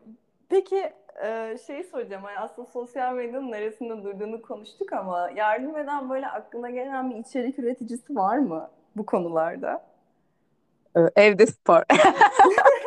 peki 0.48 0.92
e, 1.24 1.56
şey 1.66 1.84
soracağım. 1.84 2.22
Yani 2.26 2.38
aslında 2.38 2.68
sosyal 2.68 3.14
medyanın 3.14 3.50
neresinde 3.50 4.02
durduğunu 4.04 4.42
konuştuk 4.42 4.92
ama 4.92 5.30
yardım 5.36 5.76
eden 5.76 6.10
böyle 6.10 6.28
aklına 6.28 6.70
gelen 6.70 7.10
bir 7.10 7.16
içerik 7.16 7.58
üreticisi 7.58 8.16
var 8.16 8.38
mı 8.38 8.70
bu 8.96 9.06
konularda? 9.06 9.84
Evde 11.16 11.46
spor. 11.46 11.82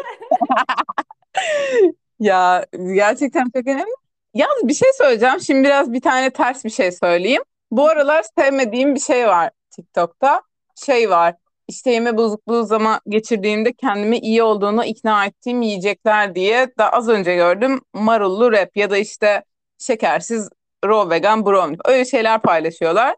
Ya 2.20 2.66
gerçekten 2.96 3.46
çok 3.56 3.68
önemli. 3.68 3.92
Yalnız 4.34 4.68
bir 4.68 4.74
şey 4.74 4.90
söyleyeceğim. 4.98 5.40
Şimdi 5.40 5.64
biraz 5.68 5.94
bir 5.94 6.02
tane 6.02 6.30
ters 6.30 6.66
bir 6.66 6.70
şey 6.70 6.92
söyleyeyim. 6.92 7.42
Bu 7.72 7.88
aralar 7.90 8.26
sevmediğim 8.40 8.96
bir 8.96 9.00
şey 9.00 9.28
var 9.28 9.52
TikTok'ta. 9.72 10.42
Şey 10.76 11.10
var. 11.10 11.36
İşte 11.68 11.92
yeme 11.92 12.18
bozukluğu 12.18 12.64
zaman 12.66 13.00
geçirdiğimde 13.10 13.74
kendimi 13.74 14.18
iyi 14.18 14.44
olduğunu 14.44 14.86
ikna 14.86 15.26
ettiğim 15.26 15.62
yiyecekler 15.62 16.36
diye 16.36 16.78
da 16.78 16.94
az 16.94 17.10
önce 17.10 17.36
gördüm. 17.36 17.82
Marullu 17.94 18.52
wrap 18.52 18.78
ya 18.78 18.90
da 18.90 18.98
işte 18.98 19.44
şekersiz 19.78 20.50
raw 20.86 21.16
vegan 21.16 21.46
brownie. 21.46 21.78
Öyle 21.86 22.06
şeyler 22.06 22.42
paylaşıyorlar. 22.42 23.16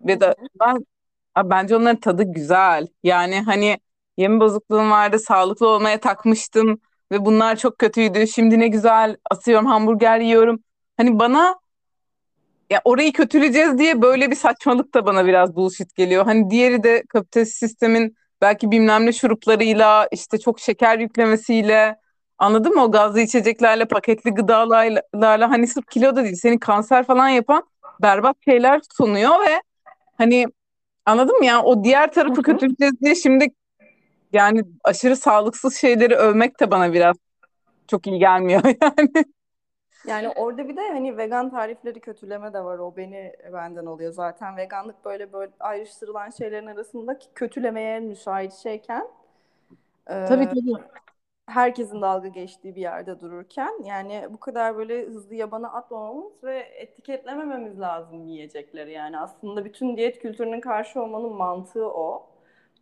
Ve 0.00 0.20
de 0.20 0.34
ben 0.60 0.86
Abi 1.34 1.50
bence 1.50 1.76
onların 1.76 2.00
tadı 2.00 2.22
güzel. 2.24 2.86
Yani 3.02 3.40
hani 3.40 3.78
yeme 4.16 4.40
bozukluğum 4.40 4.90
vardı, 4.90 5.18
sağlıklı 5.18 5.68
olmaya 5.68 6.00
takmıştım 6.00 6.80
ve 7.12 7.24
bunlar 7.24 7.56
çok 7.56 7.78
kötüydü. 7.78 8.26
Şimdi 8.26 8.58
ne 8.58 8.68
güzel 8.68 9.16
asıyorum 9.30 9.66
hamburger 9.66 10.20
yiyorum. 10.20 10.60
Hani 10.96 11.18
bana 11.18 11.56
ya 12.70 12.80
orayı 12.84 13.12
kötüleyeceğiz 13.12 13.78
diye 13.78 14.02
böyle 14.02 14.30
bir 14.30 14.36
saçmalık 14.36 14.94
da 14.94 15.06
bana 15.06 15.26
biraz 15.26 15.56
bullshit 15.56 15.94
geliyor. 15.94 16.24
Hani 16.24 16.50
diğeri 16.50 16.82
de 16.82 17.02
kapitalist 17.08 17.56
sistemin 17.56 18.16
belki 18.40 18.70
bilmem 18.70 19.06
ne 19.06 19.12
şuruplarıyla 19.12 20.08
işte 20.12 20.38
çok 20.38 20.60
şeker 20.60 20.98
yüklemesiyle 20.98 21.96
anladın 22.38 22.74
mı? 22.74 22.82
O 22.82 22.90
gazlı 22.90 23.20
içeceklerle 23.20 23.84
paketli 23.84 24.30
gıdalarla 24.30 25.50
hani 25.50 25.66
sırf 25.66 25.86
kilo 25.86 26.16
da 26.16 26.24
değil 26.24 26.36
seni 26.36 26.58
kanser 26.58 27.06
falan 27.06 27.28
yapan 27.28 27.62
berbat 28.02 28.36
şeyler 28.44 28.80
sunuyor 28.96 29.40
ve 29.46 29.62
hani 30.18 30.46
anladın 31.06 31.38
mı 31.38 31.44
ya? 31.44 31.62
O 31.62 31.84
diğer 31.84 32.12
tarafı 32.12 32.42
kötüleyeceğiz 32.42 33.00
diye 33.00 33.14
şimdi 33.14 33.48
yani 34.36 34.64
aşırı 34.84 35.16
sağlıksız 35.16 35.76
şeyleri 35.76 36.16
övmek 36.16 36.60
de 36.60 36.70
bana 36.70 36.92
biraz 36.92 37.16
çok 37.88 38.06
iyi 38.06 38.18
gelmiyor 38.18 38.62
yani. 38.82 39.26
Yani 40.06 40.28
orada 40.28 40.68
bir 40.68 40.76
de 40.76 40.80
hani 40.80 41.16
vegan 41.18 41.50
tarifleri 41.50 42.00
kötüleme 42.00 42.52
de 42.52 42.64
var. 42.64 42.78
O 42.78 42.96
beni 42.96 43.32
benden 43.52 43.86
oluyor 43.86 44.12
zaten. 44.12 44.56
Veganlık 44.56 45.04
böyle 45.04 45.32
böyle 45.32 45.52
ayrıştırılan 45.60 46.30
şeylerin 46.30 46.66
arasında 46.66 47.18
ki 47.18 47.26
kötülemeye 47.34 48.00
müsait 48.00 48.52
şeyken 48.54 49.08
Tabii 50.24 50.44
e, 50.44 50.48
tabii. 50.48 50.72
herkesin 51.46 52.02
dalga 52.02 52.28
geçtiği 52.28 52.76
bir 52.76 52.80
yerde 52.80 53.20
dururken 53.20 53.84
yani 53.84 54.28
bu 54.30 54.40
kadar 54.40 54.76
böyle 54.76 55.06
hızlı 55.06 55.34
yabana 55.34 55.72
atmamamız 55.72 56.44
ve 56.44 56.58
etiketlemememiz 56.58 57.80
lazım 57.80 58.24
yiyecekleri. 58.28 58.92
Yani 58.92 59.18
aslında 59.20 59.64
bütün 59.64 59.96
diyet 59.96 60.18
kültürünün 60.18 60.60
karşı 60.60 61.02
olmanın 61.02 61.32
mantığı 61.32 61.88
o. 61.88 62.26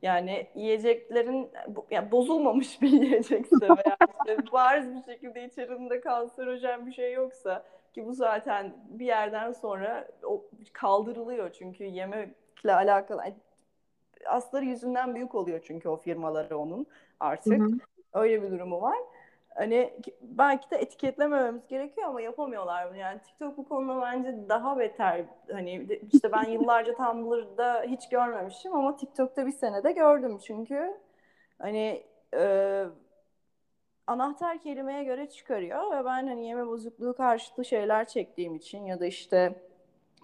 Yani 0.05 0.47
yiyeceklerin 0.55 1.51
yani 1.91 2.11
bozulmamış 2.11 2.83
bir 2.83 2.89
yiyecekse 2.89 3.61
veya 3.61 3.97
işte 4.19 4.53
bariz 4.53 4.95
bir 4.95 5.13
şekilde 5.13 5.45
içerisinde 5.45 6.01
kanserojen 6.01 6.87
bir 6.87 6.93
şey 6.93 7.13
yoksa 7.13 7.65
ki 7.93 8.07
bu 8.07 8.13
zaten 8.13 8.75
bir 8.89 9.07
yerden 9.07 9.53
sonra 9.53 10.09
o 10.25 10.45
kaldırılıyor 10.73 11.53
çünkü 11.53 11.85
yemekle 11.85 12.75
alakalı 12.75 13.23
asları 14.27 14.65
yüzünden 14.65 15.15
büyük 15.15 15.35
oluyor 15.35 15.61
çünkü 15.65 15.89
o 15.89 15.97
firmaları 15.97 16.59
onun 16.59 16.79
Hı 16.79 16.81
hı. 16.81 16.87
artık. 17.21 17.63
Öyle 18.13 18.43
bir 18.43 18.51
durumu 18.51 18.83
var. 18.83 18.99
Hani 19.55 19.95
belki 20.23 20.71
de 20.71 20.77
etiketlemememiz 20.77 21.67
gerekiyor 21.67 22.09
ama 22.09 22.21
yapamıyorlar 22.21 22.91
bunu. 22.91 22.97
Yani 22.97 23.21
TikTok 23.21 23.57
bu 23.57 23.69
konuda 23.69 24.03
bence 24.03 24.49
daha 24.49 24.79
beter. 24.79 25.25
Hani 25.53 25.89
işte 26.13 26.33
ben 26.33 26.45
yıllarca 26.45 26.95
Tumblr'da 26.95 27.83
hiç 27.83 28.09
görmemişim 28.09 28.75
ama 28.75 28.97
TikTok'ta 28.97 29.47
bir 29.47 29.53
senede 29.53 29.93
gördüm 29.93 30.39
çünkü 30.39 31.01
hani 31.59 32.07
e, 32.35 32.85
anahtar 34.07 34.59
kelimeye 34.59 35.05
göre 35.05 35.29
çıkarıyor 35.29 35.91
ve 35.91 36.05
ben 36.05 36.27
hani 36.27 36.47
yeme 36.49 36.67
bozukluğu 36.67 37.17
karşıtı 37.17 37.65
şeyler 37.65 38.05
çektiğim 38.09 38.55
için 38.55 38.85
ya 38.85 39.01
da 39.01 39.07
işte 39.07 39.55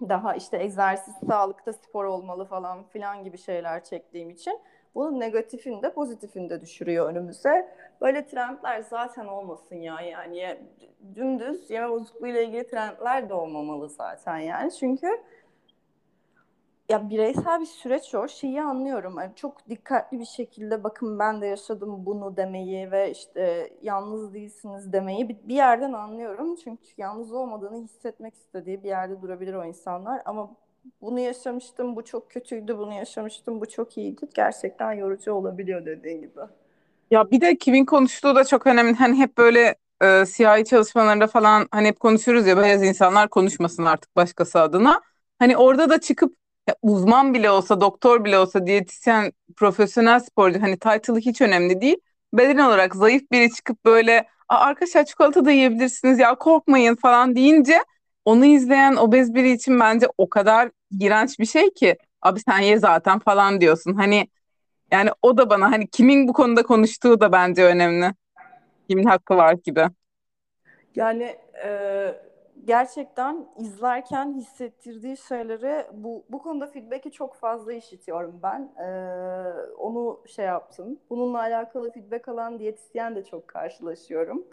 daha 0.09 0.35
işte 0.35 0.63
egzersiz, 0.63 1.13
sağlıkta 1.27 1.73
spor 1.73 2.05
olmalı 2.05 2.45
falan 2.45 2.83
filan 2.83 3.23
gibi 3.23 3.37
şeyler 3.37 3.83
çektiğim 3.83 4.29
için 4.29 4.59
bunun 4.95 5.19
negatifini 5.19 5.83
de 5.83 5.93
pozitifini 5.93 6.49
de 6.49 6.61
düşürüyor 6.61 7.09
önümüze. 7.09 7.75
Böyle 8.01 8.25
trendler 8.25 8.81
zaten 8.81 9.25
olmasın 9.25 9.75
ya 9.75 10.01
yani 10.01 10.57
dümdüz 11.15 11.69
yeme 11.69 11.89
bozukluğu 11.89 12.27
ile 12.27 12.45
ilgili 12.45 12.67
trendler 12.67 13.29
de 13.29 13.33
olmamalı 13.33 13.89
zaten 13.89 14.37
yani 14.37 14.71
çünkü 14.71 15.07
ya 16.91 17.09
bireysel 17.09 17.61
bir 17.61 17.65
süreç 17.65 18.15
o. 18.15 18.27
Şeyi 18.27 18.61
anlıyorum. 18.61 19.15
Yani 19.19 19.31
çok 19.35 19.69
dikkatli 19.69 20.19
bir 20.19 20.25
şekilde 20.25 20.83
bakın 20.83 21.19
ben 21.19 21.41
de 21.41 21.47
yaşadım 21.47 22.05
bunu 22.05 22.37
demeyi 22.37 22.91
ve 22.91 23.11
işte 23.11 23.73
yalnız 23.81 24.33
değilsiniz 24.33 24.93
demeyi 24.93 25.29
bir 25.29 25.55
yerden 25.55 25.93
anlıyorum. 25.93 26.55
Çünkü 26.55 26.83
yalnız 26.97 27.33
olmadığını 27.33 27.83
hissetmek 27.83 28.35
istediği 28.35 28.83
bir 28.83 28.87
yerde 28.87 29.21
durabilir 29.21 29.53
o 29.53 29.65
insanlar. 29.65 30.21
Ama 30.25 30.51
bunu 31.01 31.19
yaşamıştım, 31.19 31.95
bu 31.95 32.05
çok 32.05 32.31
kötüydü, 32.31 32.77
bunu 32.77 32.93
yaşamıştım, 32.93 33.61
bu 33.61 33.69
çok 33.69 33.97
iyiydi. 33.97 34.21
Gerçekten 34.33 34.93
yorucu 34.93 35.33
olabiliyor 35.33 35.85
dediğin 35.85 36.21
gibi. 36.21 36.39
Ya 37.11 37.31
bir 37.31 37.41
de 37.41 37.57
kimin 37.57 37.85
konuştuğu 37.85 38.35
da 38.35 38.43
çok 38.43 38.67
önemli. 38.67 38.93
Hani 38.93 39.17
hep 39.17 39.37
böyle 39.37 39.75
e, 40.01 40.25
siyahi 40.25 40.65
çalışmalarında 40.65 41.27
falan 41.27 41.67
hani 41.71 41.87
hep 41.87 41.99
konuşuruz 41.99 42.47
ya 42.47 42.57
beyaz 42.57 42.83
insanlar 42.83 43.29
konuşmasın 43.29 43.85
artık 43.85 44.15
başkası 44.15 44.59
adına. 44.61 45.01
Hani 45.39 45.57
orada 45.57 45.89
da 45.89 46.01
çıkıp 46.01 46.35
ya 46.69 46.75
uzman 46.81 47.33
bile 47.33 47.49
olsa, 47.49 47.81
doktor 47.81 48.25
bile 48.25 48.37
olsa, 48.37 48.67
diyetisyen, 48.67 49.31
profesyonel 49.55 50.19
sporcu 50.19 50.61
hani 50.61 50.79
title'ı 50.79 51.17
hiç 51.19 51.41
önemli 51.41 51.81
değil. 51.81 51.97
Beden 52.33 52.57
olarak 52.57 52.95
zayıf 52.95 53.31
biri 53.31 53.51
çıkıp 53.51 53.85
böyle 53.85 54.27
arkadaşlar 54.49 55.05
çikolata 55.05 55.45
da 55.45 55.51
yiyebilirsiniz 55.51 56.19
ya 56.19 56.35
korkmayın 56.35 56.95
falan 56.95 57.35
deyince 57.35 57.79
onu 58.25 58.45
izleyen 58.45 58.95
obez 58.95 59.33
biri 59.33 59.51
için 59.51 59.79
bence 59.79 60.07
o 60.17 60.29
kadar 60.29 60.71
iğrenç 60.99 61.39
bir 61.39 61.45
şey 61.45 61.73
ki 61.73 61.97
abi 62.21 62.39
sen 62.39 62.59
ye 62.59 62.77
zaten 62.79 63.19
falan 63.19 63.61
diyorsun. 63.61 63.93
Hani 63.93 64.27
yani 64.91 65.09
o 65.21 65.37
da 65.37 65.49
bana 65.49 65.71
hani 65.71 65.87
kimin 65.87 66.27
bu 66.27 66.33
konuda 66.33 66.63
konuştuğu 66.63 67.19
da 67.19 67.31
bence 67.31 67.63
önemli. 67.63 68.13
Kimin 68.89 69.03
hakkı 69.03 69.35
var 69.35 69.55
gibi. 69.63 69.85
Yani 70.95 71.35
e, 71.65 72.15
gerçekten 72.65 73.45
izlerken 73.57 74.33
hissettirdiği 74.33 75.17
şeyleri 75.17 75.85
bu 75.93 76.25
bu 76.29 76.39
konuda 76.39 76.67
feedback'i 76.67 77.11
çok 77.11 77.35
fazla 77.35 77.73
işitiyorum 77.73 78.39
ben. 78.43 78.71
E, 78.83 78.87
onu 79.77 80.19
şey 80.27 80.45
yaptım. 80.45 80.99
Bununla 81.09 81.39
alakalı 81.39 81.91
feedback 81.91 82.27
alan 82.27 82.59
diyetisyen 82.59 83.15
de 83.15 83.23
çok 83.23 83.47
karşılaşıyorum. 83.47 84.43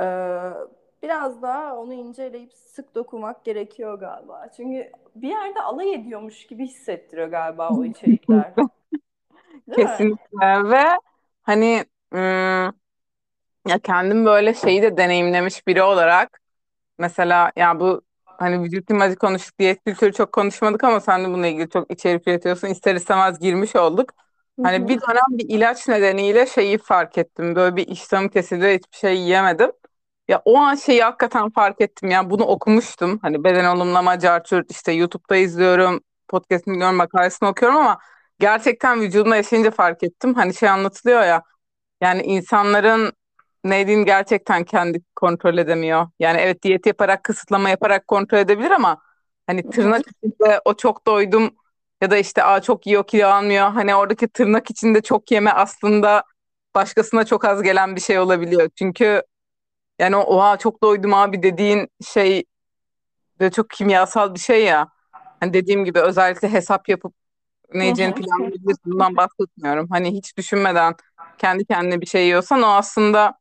E, 0.00 0.06
biraz 1.06 1.42
daha 1.42 1.76
onu 1.76 1.94
inceleyip 1.94 2.52
sık 2.52 2.94
dokumak 2.94 3.44
gerekiyor 3.44 3.98
galiba. 3.98 4.48
Çünkü 4.56 4.92
bir 5.14 5.28
yerde 5.28 5.62
alay 5.62 5.94
ediyormuş 5.94 6.46
gibi 6.46 6.64
hissettiriyor 6.66 7.28
galiba 7.28 7.76
o 7.76 7.84
içerikler. 7.84 8.54
Değil 9.68 9.78
mi? 9.80 10.06
Kesinlikle 10.32 10.70
ve 10.70 10.84
hani 11.42 11.84
ım, 12.14 12.74
ya 13.68 13.78
kendim 13.82 14.26
böyle 14.26 14.54
şeyi 14.54 14.82
de 14.82 14.96
deneyimlemiş 14.96 15.66
biri 15.66 15.82
olarak 15.82 16.40
mesela 16.98 17.52
ya 17.56 17.80
bu 17.80 18.02
hani 18.26 18.62
vücut 18.62 18.90
imajı 18.90 19.16
konuştuk 19.16 19.58
diyet 19.58 19.84
kültürü 19.84 20.12
çok 20.12 20.32
konuşmadık 20.32 20.84
ama 20.84 21.00
sen 21.00 21.24
de 21.24 21.28
bununla 21.28 21.46
ilgili 21.46 21.70
çok 21.70 21.92
içerik 21.92 22.28
üretiyorsun 22.28 22.68
ister 22.68 22.94
istemez 22.94 23.38
girmiş 23.40 23.76
olduk. 23.76 24.10
Hani 24.62 24.88
bir 24.88 25.00
dönem 25.00 25.38
bir 25.38 25.48
ilaç 25.48 25.88
nedeniyle 25.88 26.46
şeyi 26.46 26.78
fark 26.78 27.18
ettim 27.18 27.56
böyle 27.56 27.76
bir 27.76 27.88
iştahım 27.88 28.28
kesildi 28.28 28.74
hiçbir 28.74 28.96
şey 28.98 29.16
yiyemedim. 29.18 29.72
Ya 30.28 30.42
o 30.44 30.58
an 30.58 30.74
şeyi 30.74 31.02
hakikaten 31.02 31.50
fark 31.50 31.80
ettim 31.80 32.10
ya 32.10 32.30
bunu 32.30 32.44
okumuştum. 32.44 33.18
Hani 33.22 33.44
beden 33.44 33.64
olumlama, 33.76 34.18
carçurt 34.18 34.70
işte 34.70 34.92
YouTube'da 34.92 35.36
izliyorum, 35.36 36.00
podcast'ını 36.28 36.74
dinliyorum, 36.74 36.96
makalesini 36.96 37.48
okuyorum 37.48 37.76
ama 37.78 37.98
gerçekten 38.38 39.00
vücudumda 39.00 39.36
yaşayınca 39.36 39.70
fark 39.70 40.02
ettim. 40.02 40.34
Hani 40.34 40.54
şey 40.54 40.68
anlatılıyor 40.68 41.22
ya 41.22 41.42
yani 42.00 42.22
insanların 42.22 43.12
ne 43.64 43.76
yediğini 43.78 44.04
gerçekten 44.04 44.64
kendi 44.64 45.00
kontrol 45.16 45.58
edemiyor. 45.58 46.06
Yani 46.20 46.38
evet 46.40 46.62
diyet 46.62 46.86
yaparak, 46.86 47.24
kısıtlama 47.24 47.70
yaparak 47.70 48.08
kontrol 48.08 48.38
edebilir 48.38 48.70
ama 48.70 48.98
hani 49.46 49.70
tırnak 49.70 50.02
içinde 50.08 50.60
o 50.64 50.74
çok 50.74 51.06
doydum 51.06 51.56
ya 52.02 52.10
da 52.10 52.16
işte 52.16 52.44
aa 52.44 52.62
çok 52.62 52.86
yiyor 52.86 53.06
kilo 53.06 53.26
almıyor. 53.28 53.70
Hani 53.72 53.94
oradaki 53.94 54.28
tırnak 54.28 54.70
içinde 54.70 55.02
çok 55.02 55.30
yeme 55.32 55.50
aslında 55.50 56.24
başkasına 56.74 57.26
çok 57.26 57.44
az 57.44 57.62
gelen 57.62 57.96
bir 57.96 58.00
şey 58.00 58.18
olabiliyor. 58.18 58.68
Çünkü 58.78 59.22
yani 59.98 60.16
oha 60.16 60.56
çok 60.56 60.82
doydum 60.82 61.14
abi 61.14 61.42
dediğin 61.42 61.88
şey 62.06 62.44
de 63.40 63.50
çok 63.50 63.70
kimyasal 63.70 64.34
bir 64.34 64.40
şey 64.40 64.64
ya. 64.64 64.88
Hani 65.40 65.52
dediğim 65.52 65.84
gibi 65.84 66.00
özellikle 66.00 66.52
hesap 66.52 66.88
yapıp 66.88 67.14
ne 67.74 67.82
yiyeceğini 67.82 68.14
planlayabilirsin. 68.14 68.92
Bundan 68.92 69.16
bahsetmiyorum. 69.16 69.88
Hani 69.90 70.12
hiç 70.12 70.36
düşünmeden 70.36 70.94
kendi 71.38 71.64
kendine 71.64 72.00
bir 72.00 72.06
şey 72.06 72.24
yiyorsan 72.24 72.62
o 72.62 72.66
aslında 72.66 73.38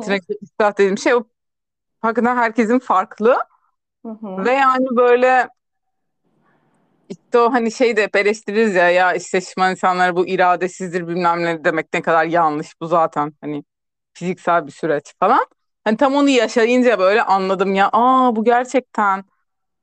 tırnak 0.00 0.22
israf 0.40 0.78
dediğim 0.78 0.98
şey 0.98 1.14
o 1.14 1.24
hakikaten 2.00 2.36
herkesin 2.36 2.78
farklı 2.78 3.36
ve 4.44 4.52
yani 4.52 4.86
böyle 4.96 5.48
işte 7.08 7.38
o 7.38 7.52
hani 7.52 7.72
şey 7.72 7.96
de 7.96 8.02
hep 8.02 8.16
eleştiririz 8.16 8.74
ya 8.74 8.90
ya 8.90 9.14
işte 9.14 9.40
şişman 9.40 9.70
insanlar 9.70 10.16
bu 10.16 10.26
iradesizdir 10.26 11.08
bilmem 11.08 11.42
ne 11.44 11.64
demek 11.64 11.92
ne 11.94 12.02
kadar 12.02 12.24
yanlış 12.24 12.80
bu 12.80 12.86
zaten 12.86 13.32
hani 13.40 13.64
fiziksel 14.12 14.66
bir 14.66 14.72
süreç 14.72 15.14
falan. 15.20 15.46
Hani 15.88 15.96
tam 15.96 16.14
onu 16.14 16.28
yaşayınca 16.28 16.98
böyle 16.98 17.22
anladım 17.22 17.74
ya 17.74 17.90
aa 17.92 18.36
bu 18.36 18.44
gerçekten 18.44 19.24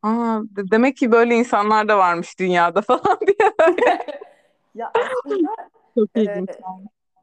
Aa, 0.04 0.42
de- 0.44 0.72
demek 0.72 0.98
ki 0.98 1.12
böyle 1.12 1.36
insanlar 1.36 1.88
da 1.88 1.98
varmış 1.98 2.40
dünyada 2.40 2.82
falan 2.84 3.20
diye. 3.28 3.52
Ya 4.76 4.92
aslında 4.96 5.56
Çok 5.98 6.10
e, 6.18 6.46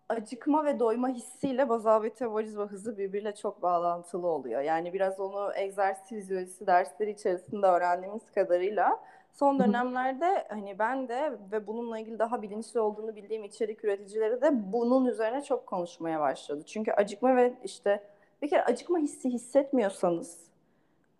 acıkma 0.08 0.64
ve 0.64 0.78
doyma 0.80 1.08
hissiyle 1.08 1.68
bazal 1.68 2.02
metabolizma 2.02 2.66
hızı 2.66 2.98
birbiriyle 2.98 3.34
çok 3.34 3.62
bağlantılı 3.62 4.26
oluyor. 4.26 4.60
Yani 4.60 4.92
biraz 4.92 5.20
onu 5.20 5.52
egzersiz 5.56 6.08
fizyolojisi 6.08 6.66
dersleri 6.66 7.10
içerisinde 7.10 7.66
öğrendiğimiz 7.66 8.30
kadarıyla 8.34 9.00
son 9.32 9.58
dönemlerde 9.58 10.46
hani 10.48 10.78
ben 10.78 11.08
de 11.08 11.32
ve 11.52 11.66
bununla 11.66 11.98
ilgili 11.98 12.18
daha 12.18 12.42
bilinçli 12.42 12.80
olduğunu 12.80 13.16
bildiğim 13.16 13.44
içerik 13.44 13.84
üreticileri 13.84 14.40
de 14.40 14.72
bunun 14.72 15.06
üzerine 15.06 15.42
çok 15.42 15.66
konuşmaya 15.66 16.20
başladı. 16.20 16.62
Çünkü 16.66 16.92
acıkma 16.92 17.36
ve 17.36 17.54
işte 17.64 18.02
bir 18.42 18.48
kere 18.48 18.64
acıkma 18.64 18.98
hissi 18.98 19.30
hissetmiyorsanız 19.30 20.40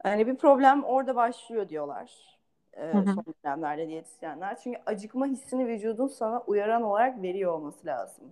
hani 0.02 0.26
bir 0.26 0.36
problem 0.36 0.84
orada 0.84 1.16
başlıyor 1.16 1.68
diyorlar 1.68 2.32
e, 2.76 2.92
son 2.92 3.24
dönemlerde 3.44 3.88
diyetisyenler. 3.88 4.56
Çünkü 4.56 4.80
acıkma 4.86 5.26
hissini 5.26 5.66
vücudun 5.66 6.06
sana 6.06 6.40
uyaran 6.40 6.82
olarak 6.82 7.22
veriyor 7.22 7.52
olması 7.52 7.86
lazım. 7.86 8.24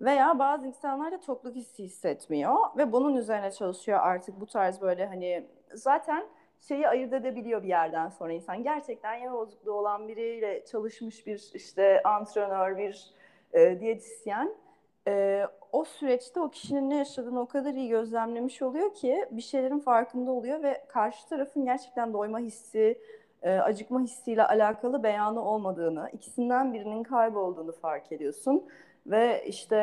Veya 0.00 0.38
bazı 0.38 0.66
insanlar 0.66 1.12
da 1.12 1.20
tokluk 1.20 1.54
hissi 1.54 1.84
hissetmiyor 1.84 2.56
ve 2.76 2.92
bunun 2.92 3.16
üzerine 3.16 3.50
çalışıyor 3.50 3.98
artık 4.02 4.40
bu 4.40 4.46
tarz 4.46 4.80
böyle 4.80 5.06
hani 5.06 5.46
zaten 5.74 6.26
şeyi 6.60 6.88
ayırt 6.88 7.12
edebiliyor 7.12 7.62
bir 7.62 7.68
yerden 7.68 8.08
sonra 8.08 8.32
insan. 8.32 8.62
Gerçekten 8.62 9.14
yeme 9.14 9.32
bozukluğu 9.32 9.72
olan 9.72 10.08
biriyle 10.08 10.64
çalışmış 10.64 11.26
bir 11.26 11.50
işte 11.54 12.02
antrenör, 12.02 12.78
bir 12.78 13.10
e, 13.52 13.80
diyetisyen 13.80 14.54
e, 15.08 15.46
o 15.72 15.84
süreçte 15.84 16.40
o 16.40 16.50
kişinin 16.50 16.90
ne 16.90 16.96
yaşadığını 16.96 17.40
o 17.40 17.46
kadar 17.46 17.74
iyi 17.74 17.88
gözlemlemiş 17.88 18.62
oluyor 18.62 18.94
ki 18.94 19.26
bir 19.30 19.42
şeylerin 19.42 19.78
farkında 19.78 20.30
oluyor 20.30 20.62
ve 20.62 20.84
karşı 20.88 21.28
tarafın 21.28 21.64
gerçekten 21.64 22.12
doyma 22.12 22.38
hissi, 22.38 22.98
e, 23.42 23.50
acıkma 23.50 24.00
hissiyle 24.00 24.46
alakalı 24.46 25.02
beyanı 25.02 25.44
olmadığını, 25.44 26.10
ikisinden 26.12 26.74
birinin 26.74 27.02
kaybolduğunu 27.02 27.72
fark 27.72 28.12
ediyorsun. 28.12 28.68
Ve 29.06 29.44
işte 29.46 29.76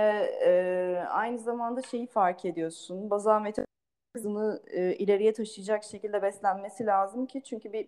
e, 0.45 1.03
aynı 1.10 1.39
zamanda 1.39 1.82
şeyi 1.82 2.08
fark 2.08 2.45
ediyorsun. 2.45 3.10
Bazal 3.10 3.41
metabolizmını 3.41 4.62
e, 4.67 4.95
ileriye 4.95 5.34
taşıyacak 5.34 5.84
şekilde 5.84 6.21
beslenmesi 6.21 6.86
lazım 6.86 7.25
ki 7.25 7.43
çünkü 7.43 7.73
bir 7.73 7.88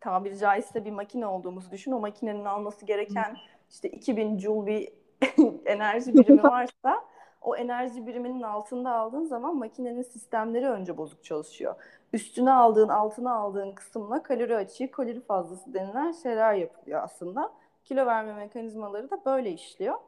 tabiri 0.00 0.38
caizse 0.38 0.84
bir 0.84 0.90
makine 0.90 1.26
olduğumuzu 1.26 1.70
düşün. 1.70 1.92
O 1.92 2.00
makinenin 2.00 2.44
alması 2.44 2.86
gereken 2.86 3.36
işte 3.70 3.88
2000 3.88 4.38
joule 4.38 4.66
bir 4.66 4.88
enerji 5.66 6.14
birimi 6.14 6.42
varsa 6.42 7.04
o 7.42 7.56
enerji 7.56 8.06
biriminin 8.06 8.42
altında 8.42 8.90
aldığın 8.90 9.24
zaman 9.24 9.56
makinenin 9.56 10.02
sistemleri 10.02 10.68
önce 10.68 10.96
bozuk 10.96 11.24
çalışıyor. 11.24 11.74
Üstüne 12.12 12.52
aldığın, 12.52 12.88
altına 12.88 13.34
aldığın 13.34 13.72
kısımla 13.72 14.22
kalori 14.22 14.56
açığı, 14.56 14.90
kalori 14.90 15.20
fazlası 15.20 15.74
denilen 15.74 16.12
şeyler 16.12 16.54
yapılıyor 16.54 17.02
aslında. 17.02 17.52
Kilo 17.84 18.06
verme 18.06 18.34
mekanizmaları 18.34 19.10
da 19.10 19.24
böyle 19.24 19.50
işliyor 19.50 19.98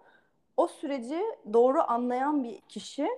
o 0.61 0.67
süreci 0.67 1.23
doğru 1.53 1.83
anlayan 1.89 2.45
bir 2.45 2.61
kişi 2.61 3.09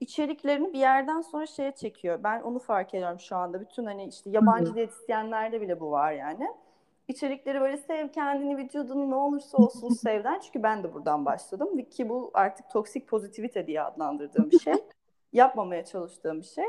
içeriklerini 0.00 0.72
bir 0.72 0.78
yerden 0.78 1.20
sonra 1.20 1.46
şeye 1.46 1.72
çekiyor. 1.72 2.20
Ben 2.24 2.40
onu 2.42 2.58
fark 2.58 2.94
ediyorum 2.94 3.20
şu 3.20 3.36
anda. 3.36 3.60
Bütün 3.60 3.86
hani 3.86 4.04
işte 4.04 4.30
yabancı 4.30 4.74
diyetisyenlerde 4.74 5.60
bile 5.60 5.80
bu 5.80 5.90
var 5.90 6.12
yani. 6.12 6.48
İçerikleri 7.12 7.60
böyle 7.60 7.76
sev 7.76 8.08
kendini, 8.08 8.56
vücudunu 8.56 9.10
ne 9.10 9.14
olursa 9.14 9.58
olsun 9.58 9.88
sevden. 10.02 10.40
Çünkü 10.40 10.62
ben 10.62 10.82
de 10.82 10.94
buradan 10.94 11.24
başladım. 11.24 11.84
Ki 11.84 12.08
bu 12.08 12.30
artık 12.34 12.70
toksik 12.70 13.08
pozitivite 13.08 13.66
diye 13.66 13.82
adlandırdığım 13.82 14.50
bir 14.50 14.58
şey. 14.58 14.74
Yapmamaya 15.32 15.84
çalıştığım 15.84 16.40
bir 16.40 16.46
şey. 16.46 16.64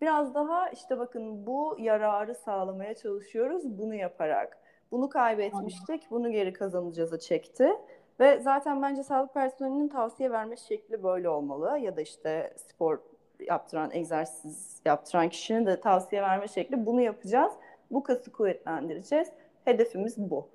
Biraz 0.00 0.34
daha 0.34 0.68
işte 0.68 0.98
bakın 0.98 1.46
bu 1.46 1.76
yararı 1.78 2.34
sağlamaya 2.34 2.94
çalışıyoruz 2.94 3.78
bunu 3.78 3.94
yaparak. 3.94 4.58
Bunu 4.90 5.08
kaybetmiştik, 5.08 6.10
bunu 6.10 6.30
geri 6.30 6.52
kazanacağız'a 6.52 7.18
çekti. 7.18 7.72
Ve 8.20 8.40
zaten 8.40 8.82
bence 8.82 9.02
sağlık 9.02 9.34
personelinin 9.34 9.88
tavsiye 9.88 10.30
verme 10.30 10.56
şekli 10.56 11.02
böyle 11.02 11.28
olmalı. 11.28 11.78
Ya 11.78 11.96
da 11.96 12.00
işte 12.00 12.54
spor 12.56 12.98
yaptıran, 13.40 13.90
egzersiz 13.92 14.80
yaptıran 14.84 15.28
kişinin 15.28 15.66
de 15.66 15.80
tavsiye 15.80 16.22
verme 16.22 16.48
şekli 16.48 16.86
bunu 16.86 17.00
yapacağız. 17.00 17.52
Bu 17.90 18.02
kası 18.02 18.32
kuvvetlendireceğiz. 18.32 19.28
Hedefimiz 19.66 20.30
bu 20.30 20.48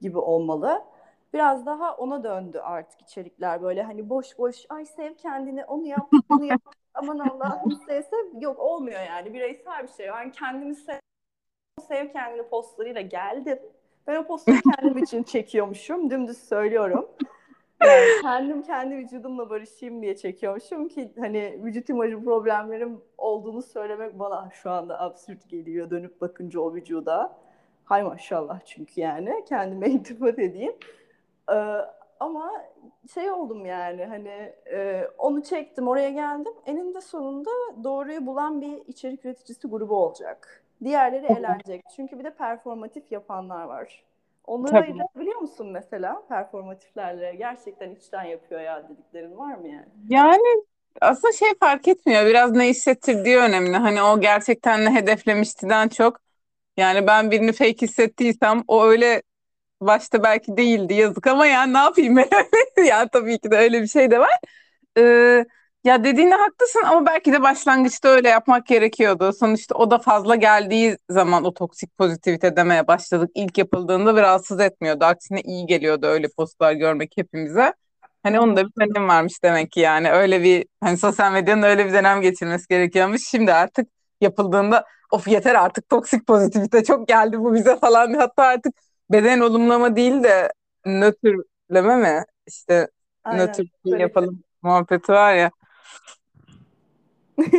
gibi 0.00 0.18
olmalı. 0.18 0.84
Biraz 1.32 1.66
daha 1.66 1.96
ona 1.96 2.24
döndü 2.24 2.58
artık 2.58 3.00
içerikler 3.00 3.62
böyle 3.62 3.82
hani 3.82 4.08
boş 4.08 4.38
boş 4.38 4.66
ay 4.68 4.84
sev 4.84 5.14
kendini 5.14 5.64
onu 5.64 5.86
yap 5.86 6.12
bunu 6.30 6.44
yap 6.44 6.62
aman 6.94 7.18
Allah'ım 7.18 7.72
sevse 7.86 8.16
yok 8.40 8.58
olmuyor 8.58 9.00
yani 9.00 9.34
bireysel 9.34 9.82
bir 9.82 9.88
şey. 9.88 10.08
Ben 10.08 10.32
kendimi 10.32 10.74
sev, 10.74 10.98
sev 11.88 12.12
kendini 12.12 12.48
postlarıyla 12.48 13.00
geldim. 13.00 13.58
Ben 14.06 14.16
o 14.16 14.26
postları 14.26 14.58
kendim 14.76 14.98
için 14.98 15.22
çekiyormuşum. 15.22 16.10
Dümdüz 16.10 16.38
söylüyorum. 16.38 17.08
Yani 17.84 18.06
kendim 18.22 18.62
kendi 18.62 18.96
vücudumla 18.96 19.50
barışayım 19.50 20.02
diye 20.02 20.16
çekiyormuşum 20.16 20.88
ki 20.88 21.12
hani 21.18 21.60
vücut 21.64 21.88
imajı 21.88 22.24
problemlerim 22.24 23.00
olduğunu 23.18 23.62
söylemek 23.62 24.18
bana 24.18 24.50
şu 24.52 24.70
anda 24.70 25.00
absürt 25.00 25.48
geliyor 25.48 25.90
dönüp 25.90 26.20
bakınca 26.20 26.60
o 26.60 26.74
vücuda. 26.74 27.38
Hay 27.88 28.02
maşallah 28.02 28.60
çünkü 28.64 29.00
yani 29.00 29.44
kendime 29.48 29.88
iltifat 29.90 30.38
edeyim. 30.38 30.72
Ee, 31.52 31.54
ama 32.20 32.52
şey 33.14 33.30
oldum 33.30 33.66
yani 33.66 34.04
hani 34.04 34.52
e, 34.72 35.08
onu 35.18 35.42
çektim 35.42 35.88
oraya 35.88 36.10
geldim. 36.10 36.52
Eninde 36.66 37.00
sonunda 37.00 37.50
doğruyu 37.84 38.26
bulan 38.26 38.60
bir 38.60 38.86
içerik 38.86 39.24
üreticisi 39.24 39.68
grubu 39.68 39.96
olacak. 39.96 40.64
Diğerleri 40.84 41.26
elenecek. 41.26 41.84
Çünkü 41.96 42.18
bir 42.18 42.24
de 42.24 42.30
performatif 42.30 43.12
yapanlar 43.12 43.64
var. 43.64 44.04
Onları 44.46 44.72
Tabii. 44.72 44.92
ayırt 44.92 45.16
biliyor 45.16 45.40
musun 45.40 45.68
mesela 45.72 46.22
performatiflerle 46.28 47.34
gerçekten 47.34 47.90
içten 47.90 48.24
yapıyor 48.24 48.60
ya 48.60 48.88
dediklerin 48.88 49.38
var 49.38 49.54
mı 49.54 49.68
yani? 49.68 49.88
Yani 50.08 50.64
aslında 51.00 51.32
şey 51.32 51.48
fark 51.60 51.88
etmiyor. 51.88 52.26
Biraz 52.26 52.52
ne 52.52 52.68
hissettirdiği 52.68 53.36
önemli. 53.36 53.76
Hani 53.76 54.02
o 54.02 54.20
gerçekten 54.20 54.84
ne 54.84 54.94
hedeflemiştiden 54.94 55.88
çok. 55.88 56.27
Yani 56.78 57.08
ben 57.08 57.32
birini 57.32 57.52
fake 57.52 57.82
hissettiysem 57.82 58.64
o 58.68 58.84
öyle 58.86 59.22
başta 59.80 60.22
belki 60.24 60.56
değildi 60.56 60.94
yazık 60.94 61.26
ama 61.26 61.46
yani 61.46 61.74
ne 61.74 61.78
yapayım 61.78 62.18
yani 62.88 63.08
tabii 63.12 63.38
ki 63.38 63.50
de 63.50 63.56
öyle 63.56 63.82
bir 63.82 63.88
şey 63.88 64.10
de 64.10 64.20
var. 64.20 64.30
Ee, 64.98 65.46
ya 65.84 66.04
dediğine 66.04 66.34
haklısın 66.34 66.82
ama 66.86 67.06
belki 67.06 67.32
de 67.32 67.42
başlangıçta 67.42 68.08
öyle 68.08 68.28
yapmak 68.28 68.66
gerekiyordu. 68.66 69.32
Sonuçta 69.32 69.74
o 69.74 69.90
da 69.90 69.98
fazla 69.98 70.34
geldiği 70.36 70.98
zaman 71.10 71.44
o 71.44 71.54
toksik 71.54 71.98
pozitivite 71.98 72.56
demeye 72.56 72.86
başladık. 72.86 73.30
İlk 73.34 73.58
yapıldığında 73.58 74.16
bir 74.16 74.22
rahatsız 74.22 74.60
etmiyordu. 74.60 75.04
Aksine 75.04 75.40
iyi 75.42 75.66
geliyordu 75.66 76.06
öyle 76.06 76.28
postlar 76.36 76.72
görmek 76.72 77.12
hepimize. 77.16 77.74
Hani 78.22 78.40
onun 78.40 78.56
da 78.56 78.64
bir 78.66 78.72
önemi 78.82 79.08
varmış 79.08 79.42
demek 79.44 79.70
ki 79.72 79.80
yani. 79.80 80.10
Öyle 80.10 80.42
bir 80.42 80.66
hani 80.80 80.98
sosyal 80.98 81.32
medyanın 81.32 81.62
öyle 81.62 81.86
bir 81.86 81.92
dönem 81.92 82.20
geçirmesi 82.22 82.68
gerekiyormuş. 82.68 83.28
Şimdi 83.28 83.52
artık 83.52 83.88
yapıldığında 84.20 84.84
of 85.10 85.28
yeter 85.28 85.54
artık 85.54 85.88
toksik 85.88 86.26
pozitivite 86.26 86.84
çok 86.84 87.08
geldi 87.08 87.38
bu 87.38 87.54
bize 87.54 87.76
falan. 87.76 88.14
Hatta 88.14 88.42
artık 88.42 88.74
beden 89.10 89.40
olumlama 89.40 89.96
değil 89.96 90.22
de 90.22 90.52
nötrleme 90.86 91.96
mi? 91.96 92.24
İşte 92.46 92.88
Aynen. 93.24 93.48
nötr 93.48 93.62
Böyle- 93.86 94.02
yapalım 94.02 94.42
muhabbeti 94.62 95.12
var 95.12 95.34
ya. 95.34 95.50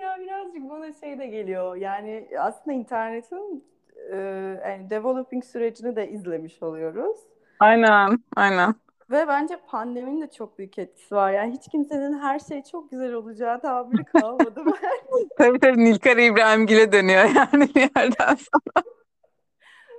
ya 0.00 0.16
birazcık 0.20 0.70
bana 0.70 0.92
şey 0.92 1.18
de 1.18 1.26
geliyor. 1.26 1.76
Yani 1.76 2.28
aslında 2.40 2.76
internetin 2.76 3.64
e, 4.12 4.16
yani 4.64 4.90
developing 4.90 5.44
sürecini 5.44 5.96
de 5.96 6.10
izlemiş 6.10 6.62
oluyoruz. 6.62 7.16
Aynen, 7.60 8.18
aynen. 8.36 8.74
Ve 9.10 9.28
bence 9.28 9.56
pandeminin 9.66 10.22
de 10.22 10.30
çok 10.30 10.58
büyük 10.58 10.78
etkisi 10.78 11.14
var. 11.14 11.32
Yani 11.32 11.52
hiç 11.52 11.68
kimsenin 11.68 12.18
her 12.18 12.38
şey 12.38 12.62
çok 12.62 12.90
güzel 12.90 13.12
olacağı 13.12 13.60
tabiri 13.60 14.04
kalmadı. 14.04 14.64
Tabii 15.38 15.60
tabii 15.60 15.84
Nilkar 15.84 16.16
İbrahimgil'e 16.16 16.92
dönüyor 16.92 17.24
yani 17.24 17.68
bir 17.74 17.80
yerden 17.80 18.34
sonra. 18.34 18.86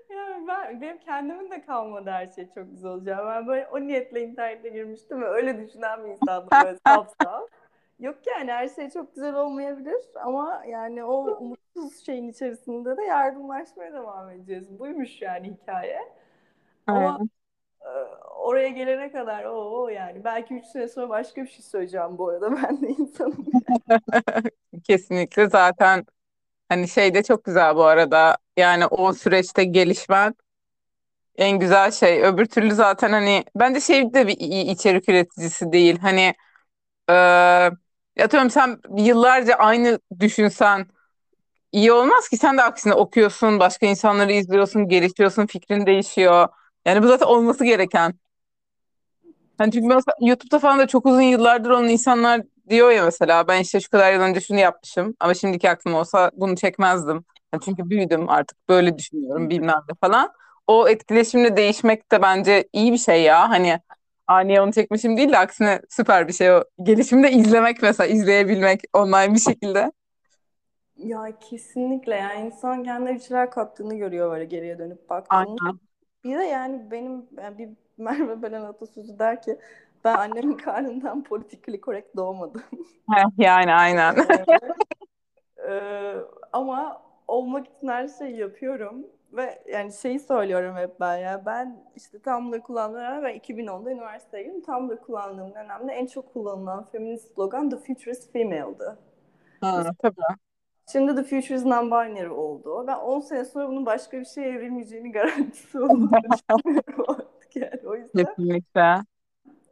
yani 0.09 0.47
ben, 0.47 0.81
benim 0.81 0.97
kendimin 0.97 1.51
de 1.51 1.65
kalmadı 1.65 2.09
her 2.09 2.27
şey 2.27 2.47
çok 2.55 2.71
güzel 2.71 2.91
olacağı. 2.91 3.27
Ben 3.27 3.47
böyle 3.47 3.67
o 3.67 3.79
niyetle 3.79 4.23
internete 4.23 4.69
girmiştim 4.69 5.21
ve 5.21 5.25
öyle 5.25 5.67
düşünen 5.67 6.03
bir 6.03 6.09
insandım 6.09 6.49
böyle 6.63 6.77
saf 6.87 7.13
saf. 7.23 7.49
Yok 7.99 8.15
yani 8.27 8.51
her 8.51 8.69
şey 8.69 8.89
çok 8.89 9.15
güzel 9.15 9.35
olmayabilir 9.35 10.01
ama 10.23 10.63
yani 10.67 11.03
o 11.03 11.37
umutsuz 11.37 12.05
şeyin 12.05 12.29
içerisinde 12.29 12.97
de 12.97 13.03
yardımlaşmaya 13.03 13.93
devam 13.93 14.29
edeceğiz. 14.29 14.79
Buymuş 14.79 15.21
yani 15.21 15.47
hikaye. 15.51 15.99
Ama 16.87 17.13
Aynen. 17.13 17.29
E, 17.87 17.89
oraya 18.35 18.69
gelene 18.69 19.11
kadar 19.11 19.43
o, 19.45 19.89
yani 19.89 20.23
belki 20.23 20.53
üç 20.53 20.65
sene 20.65 20.87
sonra 20.87 21.09
başka 21.09 21.43
bir 21.43 21.47
şey 21.47 21.61
söyleyeceğim 21.61 22.17
bu 22.17 22.29
arada 22.29 22.51
ben 22.55 22.81
de 22.81 22.87
insanım. 22.87 23.45
Kesinlikle 24.83 25.49
zaten 25.49 26.05
hani 26.69 26.87
şey 26.87 27.13
de 27.13 27.23
çok 27.23 27.43
güzel 27.43 27.75
bu 27.75 27.85
arada. 27.85 28.37
Yani 28.57 28.85
o 28.87 29.13
süreçte 29.13 29.63
gelişmen 29.63 30.35
en 31.37 31.59
güzel 31.59 31.91
şey. 31.91 32.23
Öbür 32.23 32.45
türlü 32.45 32.75
zaten 32.75 33.11
hani 33.11 33.43
bence 33.55 33.79
şey 33.81 34.13
de 34.13 34.27
bir 34.27 34.37
iyi 34.37 34.65
içerik 34.65 35.09
üreticisi 35.09 35.71
değil. 35.71 35.99
Hani 35.99 36.33
e, 37.09 37.13
atıyorum 38.23 38.49
sen 38.49 38.79
yıllarca 38.97 39.55
aynı 39.55 39.99
düşünsen 40.19 40.87
iyi 41.71 41.91
olmaz 41.91 42.29
ki 42.29 42.37
sen 42.37 42.57
de 42.57 42.63
aksine 42.63 42.93
okuyorsun, 42.93 43.59
başka 43.59 43.85
insanları 43.85 44.33
izliyorsun, 44.33 44.87
gelişiyorsun, 44.89 45.45
fikrin 45.45 45.85
değişiyor. 45.85 46.47
Yani 46.87 47.03
bu 47.03 47.07
zaten 47.07 47.27
olması 47.27 47.65
gereken. 47.65 48.13
Hani 49.57 49.71
çünkü 49.71 49.87
mesela 49.87 50.13
YouTube'da 50.21 50.59
falan 50.59 50.79
da 50.79 50.87
çok 50.87 51.05
uzun 51.05 51.21
yıllardır 51.21 51.69
olan 51.69 51.89
insanlar 51.89 52.41
diyor 52.69 52.91
ya 52.91 53.05
mesela 53.05 53.47
ben 53.47 53.61
işte 53.61 53.79
şu 53.79 53.89
kadar 53.89 54.13
yıl 54.13 54.21
önce 54.21 54.41
şunu 54.41 54.59
yapmışım 54.59 55.15
ama 55.19 55.33
şimdiki 55.33 55.69
aklım 55.71 55.95
olsa 55.95 56.31
bunu 56.33 56.55
çekmezdim. 56.55 57.25
Yani 57.53 57.63
çünkü 57.65 57.89
büyüdüm 57.89 58.29
artık 58.29 58.69
böyle 58.69 58.97
düşünüyorum 58.97 59.49
bilmem 59.49 59.75
ne 59.89 59.95
falan. 60.01 60.29
O 60.67 60.89
etkileşimle 60.89 61.57
değişmek 61.57 62.11
de 62.11 62.21
bence 62.21 62.69
iyi 62.73 62.93
bir 62.93 62.97
şey 62.97 63.23
ya. 63.23 63.49
Hani 63.49 63.79
Aa, 64.27 64.39
niye 64.41 64.61
onu 64.61 64.73
çekmişim 64.73 65.17
değil 65.17 65.31
de 65.31 65.37
aksine 65.37 65.81
süper 65.89 66.27
bir 66.27 66.33
şey 66.33 66.51
o. 66.51 66.63
Gelişimi 66.83 67.23
de 67.23 67.31
izlemek 67.31 67.81
mesela 67.81 68.07
izleyebilmek 68.07 68.81
online 68.93 69.33
bir 69.33 69.39
şekilde. 69.39 69.91
Ya 70.97 71.39
kesinlikle 71.39 72.15
yani 72.15 72.45
insan 72.45 72.83
kendine 72.83 73.15
bir 73.15 73.19
şeyler 73.19 73.51
kattığını 73.51 73.95
görüyor 73.95 74.31
böyle 74.31 74.45
geriye 74.45 74.79
dönüp 74.79 75.09
baktığında. 75.09 75.59
Aynen. 75.59 75.79
Bir 76.23 76.37
de 76.37 76.43
yani 76.43 76.91
benim 76.91 77.25
yani 77.37 77.57
bir 77.57 77.69
Merve 77.97 78.41
Belen 78.41 78.61
atasözü 78.61 79.19
der 79.19 79.41
ki 79.41 79.59
ben 80.03 80.15
annemin 80.15 80.57
karnından 80.57 81.23
politically 81.23 81.81
correct 81.81 82.15
doğmadım. 82.15 82.63
Yani 83.37 83.73
aynen. 83.73 84.15
Ee, 85.69 86.13
ama 86.53 87.01
olmak 87.27 87.67
için 87.67 87.87
her 87.87 88.07
şeyi 88.07 88.37
yapıyorum 88.37 89.07
ve 89.33 89.63
yani 89.71 89.93
şeyi 89.93 90.19
söylüyorum 90.19 90.75
hep 90.75 90.99
ben 90.99 91.17
ya 91.17 91.45
ben 91.45 91.83
işte 91.95 92.19
Tumblr 92.19 92.61
kullandığım 92.61 93.23
ben 93.23 93.35
2010'da 93.35 93.91
üniversiteye 93.91 94.43
girdim. 94.43 94.61
Tumblr 94.61 94.97
kullandığım 94.97 95.55
dönemde 95.55 95.93
en 95.93 96.05
çok 96.05 96.33
kullanılan 96.33 96.85
feminist 96.91 97.35
slogan 97.35 97.69
The 97.69 97.77
Future 97.77 98.11
is 98.11 98.31
Female'dı. 98.31 98.99
Ha, 99.61 99.83
tabii. 99.99 100.37
Şimdi 100.91 101.15
The 101.15 101.23
Future 101.23 101.55
is 101.55 101.65
Non-Binary 101.65 102.29
oldu. 102.29 102.87
Ben 102.87 102.95
10 102.95 103.19
sene 103.19 103.45
sonra 103.45 103.67
bunun 103.67 103.85
başka 103.85 104.19
bir 104.19 104.25
şeye 104.25 104.49
evrilmeyeceğini 104.49 105.11
garantisi 105.11 105.79
olduğunu 105.81 106.09
düşünüyorum 106.11 107.05
artık 107.07 107.55
yani. 107.55 107.81
O 107.85 107.95
yüzden 107.95 108.25
Kesinlikle. 108.25 108.95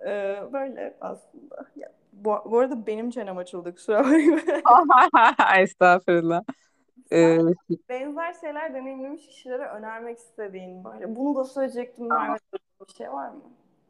e, 0.05 0.43
böyle 0.53 0.97
aslında. 1.01 1.65
Ya, 1.75 1.91
bu, 2.13 2.37
bu 2.45 2.59
arada 2.59 2.87
benim 2.87 3.09
çenem 3.09 3.37
açıldı 3.37 3.75
kusura 3.75 3.99
bakmayın. 3.99 4.41
Estağfurullah. 5.59 6.43
Ee, 7.11 7.37
Benzer 7.89 8.33
şeyler 8.33 8.73
deneyimlemiş 8.73 9.27
kişilere 9.27 9.65
önermek 9.65 10.17
istediğin 10.17 10.83
böyle. 10.83 11.15
Bunu 11.15 11.35
da 11.35 11.43
söyleyecektim 11.43 12.09
Merve. 12.09 12.37
Bir 12.87 12.93
şey 12.93 13.11
var 13.11 13.29
mı? 13.29 13.41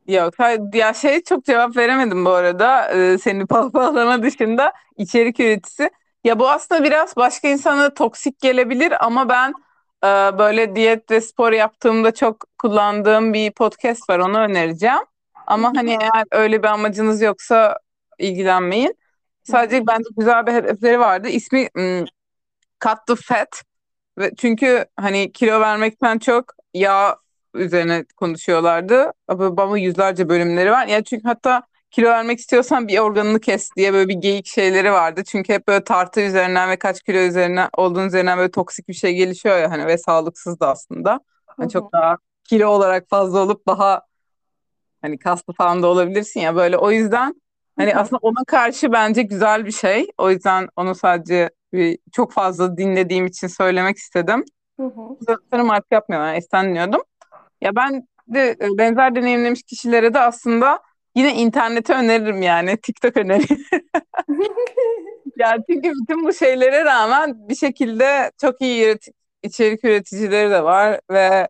Yok, 0.08 0.34
ya 0.74 0.94
şey 0.94 1.24
çok 1.24 1.46
cevap 1.46 1.78
veremedim 1.78 2.26
bu 2.26 2.30
arada. 2.30 2.92
Ee, 2.92 3.18
seni 3.18 3.46
pohpohlama 3.48 4.24
dışında 4.24 4.74
içerik 4.98 5.40
üreticisi. 5.40 5.90
Ya 6.26 6.40
bu 6.40 6.50
aslında 6.50 6.84
biraz 6.84 7.16
başka 7.16 7.48
insana 7.48 7.94
toksik 7.94 8.40
gelebilir 8.40 9.06
ama 9.06 9.30
ben 9.30 9.54
e, 10.04 10.38
böyle 10.38 10.76
diyet 10.76 11.12
ve 11.12 11.22
spor 11.22 11.52
yaptığımda 11.52 12.14
çok 12.14 12.46
kullandığım 12.58 13.34
bir 13.34 13.52
podcast 13.52 14.10
var. 14.10 14.20
Onu 14.20 14.38
önereceğim. 14.40 15.04
Ama 15.48 15.72
hani 15.76 15.98
eğer 16.02 16.26
öyle 16.32 16.64
bir 16.64 16.68
amacınız 16.68 17.22
yoksa 17.22 17.78
ilgilenmeyin. 18.20 18.98
Sadece 19.44 19.88
bence 19.88 20.10
güzel 20.18 20.48
bir 20.48 20.52
hedefleri 20.54 21.00
vardı. 21.00 21.28
İsmi 21.28 21.70
hmm, 21.76 22.06
Cut 22.84 23.08
the 23.08 23.16
Fat. 23.16 23.62
Ve 24.18 24.32
çünkü 24.38 24.86
hani 25.00 25.32
kilo 25.32 25.60
vermekten 25.60 26.20
çok 26.20 26.46
yağ 26.74 27.18
üzerine 27.54 28.06
konuşuyorlardı. 28.18 29.14
Ama, 29.28 29.78
yüzlerce 29.78 30.30
bölümleri 30.30 30.72
var. 30.72 30.88
Yani 30.88 31.04
çünkü 31.04 31.28
hatta 31.28 31.64
kilo 31.96 32.10
vermek 32.10 32.40
istiyorsan 32.40 32.88
bir 32.88 33.00
organını 33.00 33.40
kes 33.40 33.70
diye 33.76 33.94
böyle 33.94 34.10
bir 34.10 34.14
geyik 34.14 34.48
şeyleri 34.48 34.92
vardı. 34.92 35.24
Çünkü 35.24 35.54
hep 35.54 35.68
böyle 35.68 35.84
tartı 35.84 36.22
üzerinden 36.22 36.70
ve 36.70 36.80
kaç 36.80 37.02
kilo 37.04 37.18
üzerine 37.18 37.70
olduğun 37.78 38.08
üzerinden 38.08 38.38
böyle 38.38 38.52
toksik 38.52 38.88
bir 38.88 38.94
şey 38.94 39.16
gelişiyor 39.16 39.58
ya 39.58 39.72
hani 39.72 39.88
ve 39.88 39.98
sağlıksız 39.98 40.60
da 40.60 40.70
aslında. 40.70 41.20
Hani 41.48 41.70
çok 41.70 41.94
daha 41.94 42.18
kilo 42.44 42.68
olarak 42.68 43.10
fazla 43.10 43.40
olup 43.40 43.68
daha 43.68 44.02
hani 45.02 45.20
kaslı 45.20 45.54
falan 45.54 45.84
da 45.84 45.88
olabilirsin 45.88 46.40
ya 46.40 46.56
böyle. 46.56 46.78
O 46.78 46.92
yüzden 46.92 47.42
hani 47.78 47.96
aslında 47.96 48.20
ona 48.22 48.44
karşı 48.48 48.92
bence 48.92 49.22
güzel 49.22 49.66
bir 49.66 49.72
şey. 49.72 50.08
O 50.18 50.32
yüzden 50.32 50.68
onu 50.76 50.96
sadece 50.96 51.50
bir, 51.74 51.98
çok 52.12 52.32
fazla 52.32 52.78
dinlediğim 52.78 53.26
için 53.26 53.48
söylemek 53.48 53.98
istedim. 53.98 54.46
Sanırım 55.52 55.70
artık 55.70 55.92
yapmıyorum. 55.92 56.28
Yani 56.28 56.38
esen 56.38 56.70
dinliyordum. 56.70 57.02
Ya 57.62 57.76
ben 57.76 58.08
de 58.28 58.56
e, 58.62 58.78
benzer 58.78 59.16
deneyimlemiş 59.16 59.64
kişilere 59.64 60.14
de 60.14 60.20
aslında 60.20 60.80
yine 61.16 61.36
internete 61.36 61.94
öneririm 61.94 62.42
yani. 62.42 62.78
TikTok 62.78 63.18
öneririm. 63.18 63.66
Yani 65.38 65.64
çünkü 65.70 65.92
bütün 65.92 66.26
bu 66.26 66.34
şeylere 66.34 66.86
rağmen 66.86 67.50
bir 67.50 67.56
şekilde 67.56 68.32
çok 68.42 68.62
iyi 68.62 68.98
içerik 69.44 69.84
üreticileri 69.84 70.52
de 70.52 70.64
var 70.64 71.00
ve 71.12 71.48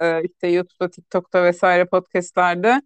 e, 0.00 0.22
işte 0.24 0.48
YouTube'da, 0.48 0.90
TikTok'ta 0.90 1.44
vesaire 1.44 1.84
podcastlerde 1.84 2.82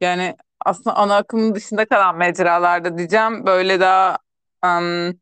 yani 0.00 0.36
aslında 0.64 0.96
ana 0.96 1.16
akımın 1.16 1.54
dışında 1.54 1.84
kalan 1.84 2.16
mecralarda 2.16 2.98
diyeceğim 2.98 3.46
böyle 3.46 3.80
daha 3.80 4.18
em, 4.64 5.14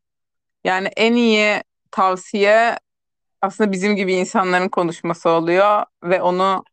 yani 0.63 0.87
en 0.97 1.13
iyi 1.13 1.63
tavsiye 1.91 2.79
aslında 3.41 3.71
bizim 3.71 3.95
gibi 3.95 4.13
insanların 4.13 4.69
konuşması 4.69 5.29
oluyor 5.29 5.85
ve 6.03 6.21
onu 6.21 6.63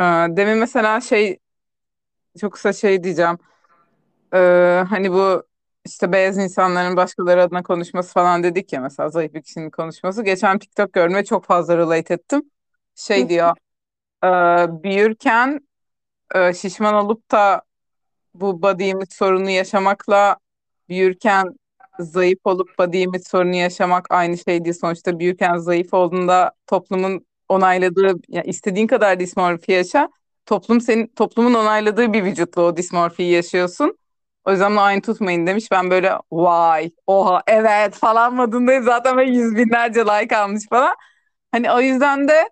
e, 0.00 0.04
demin 0.04 0.56
mesela 0.58 1.00
şey 1.00 1.38
çok 2.40 2.52
kısa 2.52 2.72
şey 2.72 3.04
diyeceğim. 3.04 3.38
E, 4.34 4.38
hani 4.88 5.12
bu 5.12 5.42
işte 5.86 6.12
beyaz 6.12 6.38
insanların 6.38 6.96
başkaları 6.96 7.42
adına 7.42 7.62
konuşması 7.62 8.12
falan 8.12 8.42
dedik 8.42 8.72
ya 8.72 8.80
mesela 8.80 9.08
zayıf 9.08 9.34
bir 9.34 9.42
kişinin 9.42 9.70
konuşması. 9.70 10.24
Geçen 10.24 10.58
TikTok 10.58 10.92
gördüm 10.92 11.16
ve 11.16 11.24
çok 11.24 11.44
fazla 11.44 11.76
relate 11.76 12.14
ettim. 12.14 12.50
Şey 12.94 13.28
diyor 13.28 13.56
e, 14.24 14.28
büyürken 14.82 15.60
e, 16.34 16.54
şişman 16.54 16.94
olup 16.94 17.30
da 17.30 17.62
bu 18.34 18.62
body 18.62 18.88
image 18.88 19.10
sorunu 19.10 19.50
yaşamakla 19.50 20.36
büyürken 20.88 21.44
zayıf 21.98 22.38
olup 22.44 22.78
body 22.78 23.02
image 23.02 23.22
sorunu 23.22 23.54
yaşamak 23.54 24.06
aynı 24.10 24.38
şey 24.38 24.64
değil. 24.64 24.74
Sonuçta 24.80 25.18
büyürken 25.18 25.56
zayıf 25.56 25.94
olduğunda 25.94 26.52
toplumun 26.66 27.26
onayladığı, 27.48 28.14
ya 28.28 28.42
istediğin 28.42 28.86
kadar 28.86 29.20
dismorfi 29.20 29.72
yaşa. 29.72 30.08
Toplum 30.48 30.80
senin 30.80 31.06
toplumun 31.06 31.54
onayladığı 31.54 32.12
bir 32.12 32.24
vücutla 32.24 32.62
o 32.62 32.76
dismorfiyi 32.76 33.32
yaşıyorsun. 33.32 33.98
O 34.44 34.50
yüzden 34.50 34.70
bunu 34.70 34.80
aynı 34.80 35.02
tutmayın 35.02 35.46
demiş. 35.46 35.70
Ben 35.70 35.90
böyle 35.90 36.12
vay, 36.32 36.90
oha, 37.06 37.42
evet 37.46 37.94
falan 37.94 38.34
modundayım. 38.34 38.82
Zaten 38.82 39.16
böyle 39.16 39.30
yüz 39.30 39.56
binlerce 39.56 40.00
like 40.00 40.36
almış 40.36 40.62
falan. 40.70 40.94
Hani 41.52 41.72
o 41.72 41.80
yüzden 41.80 42.28
de 42.28 42.50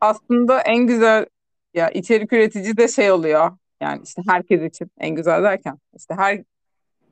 aslında 0.00 0.60
en 0.60 0.86
güzel 0.86 1.26
ya 1.74 1.90
içerik 1.90 2.32
üretici 2.32 2.76
de 2.76 2.88
şey 2.88 3.12
oluyor. 3.12 3.50
Yani 3.80 4.02
işte 4.04 4.22
herkes 4.28 4.62
için 4.62 4.90
en 4.98 5.14
güzel 5.14 5.42
derken 5.42 5.78
işte 5.96 6.14
her 6.14 6.42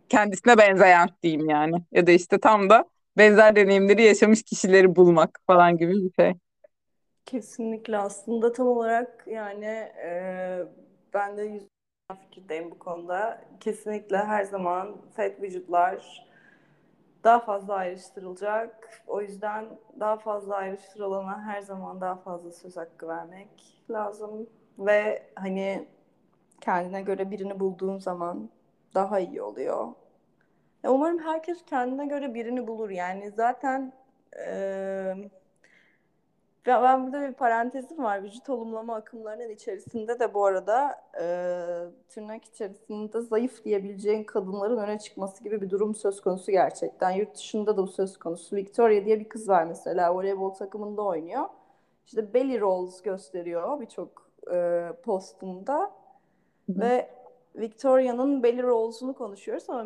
kendisine 0.08 0.58
benzeyen 0.58 1.08
diyeyim 1.22 1.50
yani. 1.50 1.76
Ya 1.92 2.06
da 2.06 2.10
işte 2.12 2.38
tam 2.40 2.70
da 2.70 2.84
benzer 3.18 3.56
deneyimleri 3.56 4.02
yaşamış 4.02 4.42
kişileri 4.42 4.96
bulmak 4.96 5.40
falan 5.46 5.78
gibi 5.78 5.92
bir 5.92 6.12
şey. 6.22 6.34
Kesinlikle 7.28 7.98
aslında 7.98 8.52
tam 8.52 8.66
olarak 8.66 9.24
yani 9.26 9.64
e, 10.04 10.62
ben 11.14 11.36
de 11.36 11.42
yüz 11.42 11.62
fikirdeyim 12.20 12.70
bu 12.70 12.78
konuda. 12.78 13.40
Kesinlikle 13.60 14.16
her 14.16 14.44
zaman 14.44 14.96
fat 15.16 15.42
vücutlar 15.42 16.26
daha 17.24 17.40
fazla 17.40 17.74
ayrıştırılacak. 17.74 19.02
O 19.06 19.20
yüzden 19.20 19.66
daha 20.00 20.16
fazla 20.16 20.54
ayrıştırılana 20.54 21.42
her 21.42 21.60
zaman 21.60 22.00
daha 22.00 22.16
fazla 22.16 22.52
söz 22.52 22.76
hakkı 22.76 23.08
vermek 23.08 23.48
lazım. 23.90 24.46
Ve 24.78 25.22
hani 25.34 25.88
kendine 26.60 27.02
göre 27.02 27.30
birini 27.30 27.60
bulduğun 27.60 27.98
zaman 27.98 28.50
daha 28.94 29.20
iyi 29.20 29.42
oluyor. 29.42 29.88
Ya 30.82 30.90
umarım 30.90 31.18
herkes 31.18 31.64
kendine 31.64 32.06
göre 32.06 32.34
birini 32.34 32.66
bulur. 32.66 32.90
Yani 32.90 33.30
zaten 33.30 33.92
e, 34.46 35.14
ben 36.68 37.06
burada 37.06 37.28
bir 37.28 37.34
parantezim 37.34 38.04
var. 38.04 38.22
Vücut 38.22 38.48
olumlama 38.48 38.94
akımlarının 38.94 39.48
içerisinde 39.48 40.20
de 40.20 40.34
bu 40.34 40.44
arada 40.44 41.02
e, 41.20 41.24
tırnak 42.08 42.44
içerisinde 42.44 43.20
zayıf 43.20 43.64
diyebileceğin 43.64 44.24
kadınların 44.24 44.78
öne 44.78 44.98
çıkması 44.98 45.44
gibi 45.44 45.60
bir 45.60 45.70
durum 45.70 45.94
söz 45.94 46.20
konusu 46.20 46.52
gerçekten. 46.52 47.10
Yurt 47.10 47.34
dışında 47.34 47.76
da 47.76 47.82
bu 47.82 47.86
söz 47.86 48.18
konusu. 48.18 48.56
Victoria 48.56 49.04
diye 49.04 49.20
bir 49.20 49.28
kız 49.28 49.48
var 49.48 49.64
mesela. 49.64 50.14
Voleybol 50.14 50.50
takımında 50.50 51.02
oynuyor. 51.02 51.48
İşte 52.06 52.34
belly 52.34 52.60
rolls 52.60 53.02
gösteriyor 53.02 53.80
birçok 53.80 54.30
e, 54.52 54.88
postunda. 55.04 55.90
Ve 56.68 57.08
Victoria'nın 57.56 58.42
belly 58.42 58.62
rolls'unu 58.62 59.14
konuşuyoruz 59.14 59.70
ama 59.70 59.84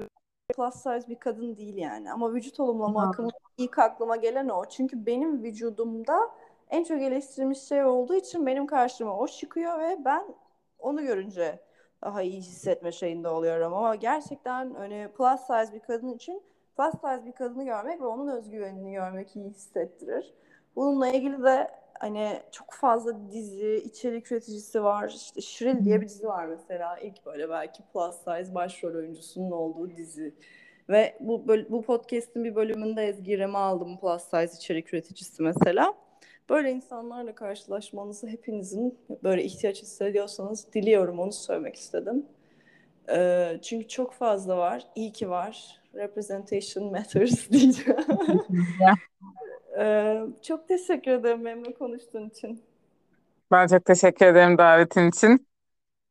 plus 0.55 0.75
size 0.75 1.09
bir 1.09 1.19
kadın 1.19 1.57
değil 1.57 1.77
yani. 1.77 2.13
Ama 2.13 2.35
vücut 2.35 2.61
olumlama 2.61 3.09
akımı 3.09 3.31
ilk 3.59 3.79
aklıma 3.79 4.17
gelen 4.17 4.49
o. 4.49 4.65
Çünkü 4.65 5.07
benim 5.07 5.43
vücudumda 5.43 6.31
en 6.73 6.85
çok 6.85 7.03
eleştirilmiş 7.03 7.59
şey 7.59 7.85
olduğu 7.85 8.15
için 8.15 8.47
benim 8.47 8.67
karşıma 8.67 9.19
o 9.19 9.29
çıkıyor 9.29 9.81
ve 9.81 9.99
ben 10.05 10.25
onu 10.79 11.03
görünce 11.03 11.61
daha 12.03 12.23
iyi 12.23 12.41
hissetme 12.41 12.93
şeyinde 12.93 13.29
oluyorum. 13.29 13.75
Ama 13.75 13.95
gerçekten 13.95 14.75
hani 14.75 15.09
plus 15.17 15.41
size 15.41 15.75
bir 15.75 15.81
kadın 15.81 16.13
için 16.13 16.43
plus 16.77 16.93
size 16.93 17.27
bir 17.27 17.33
kadını 17.33 17.65
görmek 17.65 18.01
ve 18.01 18.07
onun 18.07 18.29
özgüvenini 18.29 18.93
görmek 18.93 19.37
iyi 19.37 19.51
hissettirir. 19.51 20.35
Bununla 20.77 21.09
ilgili 21.09 21.43
de 21.43 21.69
hani 21.99 22.41
çok 22.53 22.73
fazla 22.73 23.31
dizi, 23.33 23.83
içerik 23.85 24.33
üreticisi 24.33 24.85
var. 24.85 25.09
İşte 25.09 25.41
Shrill 25.41 25.85
diye 25.85 26.01
bir 26.01 26.09
dizi 26.09 26.27
var 26.27 26.47
mesela. 26.47 26.99
İlk 26.99 27.27
böyle 27.27 27.51
belki 27.51 27.83
plus 27.93 28.17
size 28.17 28.55
başrol 28.55 28.95
oyuncusunun 28.95 29.51
olduğu 29.51 29.97
dizi. 29.97 30.35
Ve 30.89 31.17
bu 31.21 31.49
bu 31.69 31.83
podcast'in 31.83 32.45
bir 32.45 32.55
bölümünde 32.55 33.07
Ezgi 33.07 33.47
aldım 33.47 33.99
plus 34.01 34.23
size 34.23 34.57
içerik 34.57 34.95
üreticisi 34.95 35.43
mesela. 35.43 35.95
Böyle 36.51 36.71
insanlarla 36.73 37.35
karşılaşmanızı 37.35 38.27
hepinizin 38.27 38.99
böyle 39.23 39.45
ihtiyaç 39.45 39.83
hissediyorsanız 39.83 40.67
diliyorum 40.75 41.19
onu 41.19 41.33
söylemek 41.33 41.77
istedim. 41.77 42.27
Ee, 43.11 43.59
çünkü 43.63 43.89
çok 43.89 44.15
fazla 44.15 44.59
var. 44.59 44.87
İyi 44.97 45.13
ki 45.13 45.31
var. 45.31 45.81
Representation 45.95 46.93
matters 46.93 47.51
diyeceğim. 47.53 48.05
ee, 49.79 50.21
çok 50.43 50.69
teşekkür 50.69 51.11
ederim 51.11 51.45
benimle 51.45 51.75
konuştuğun 51.75 52.29
için. 52.29 52.63
Ben 53.51 53.67
çok 53.67 53.85
teşekkür 53.85 54.27
ederim 54.27 54.59
davetin 54.59 55.09
için. 55.09 55.47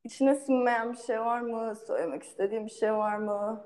İçine 0.03 0.35
sinmeyen 0.35 0.93
bir 0.93 0.97
şey 0.97 1.19
var 1.21 1.41
mı? 1.41 1.75
Söylemek 1.87 2.23
istediğim 2.23 2.65
bir 2.65 2.71
şey 2.71 2.93
var 2.93 3.17
mı? 3.17 3.65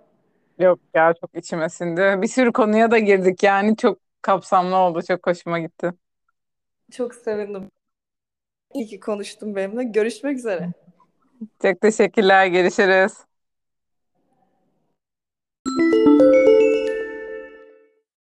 Yok 0.58 0.80
ya 0.94 1.14
çok 1.22 1.36
içime 1.38 1.70
sindi. 1.70 2.02
Bir 2.22 2.28
sürü 2.28 2.54
konuya 2.54 2.92
da 2.92 3.00
girdik 3.00 3.44
yani 3.44 3.78
çok 3.78 4.00
kapsamlı 4.22 4.76
oldu. 4.76 5.02
Çok 5.08 5.28
hoşuma 5.28 5.60
gitti. 5.60 5.94
Çok 6.92 7.16
sevindim. 7.16 7.72
İyi 8.74 8.88
ki 8.88 9.00
konuştun 9.00 9.56
benimle. 9.56 9.84
Görüşmek 9.84 10.38
üzere. 10.38 10.74
Çok 11.62 11.82
teşekkürler. 11.82 12.48
Görüşürüz. 12.48 13.12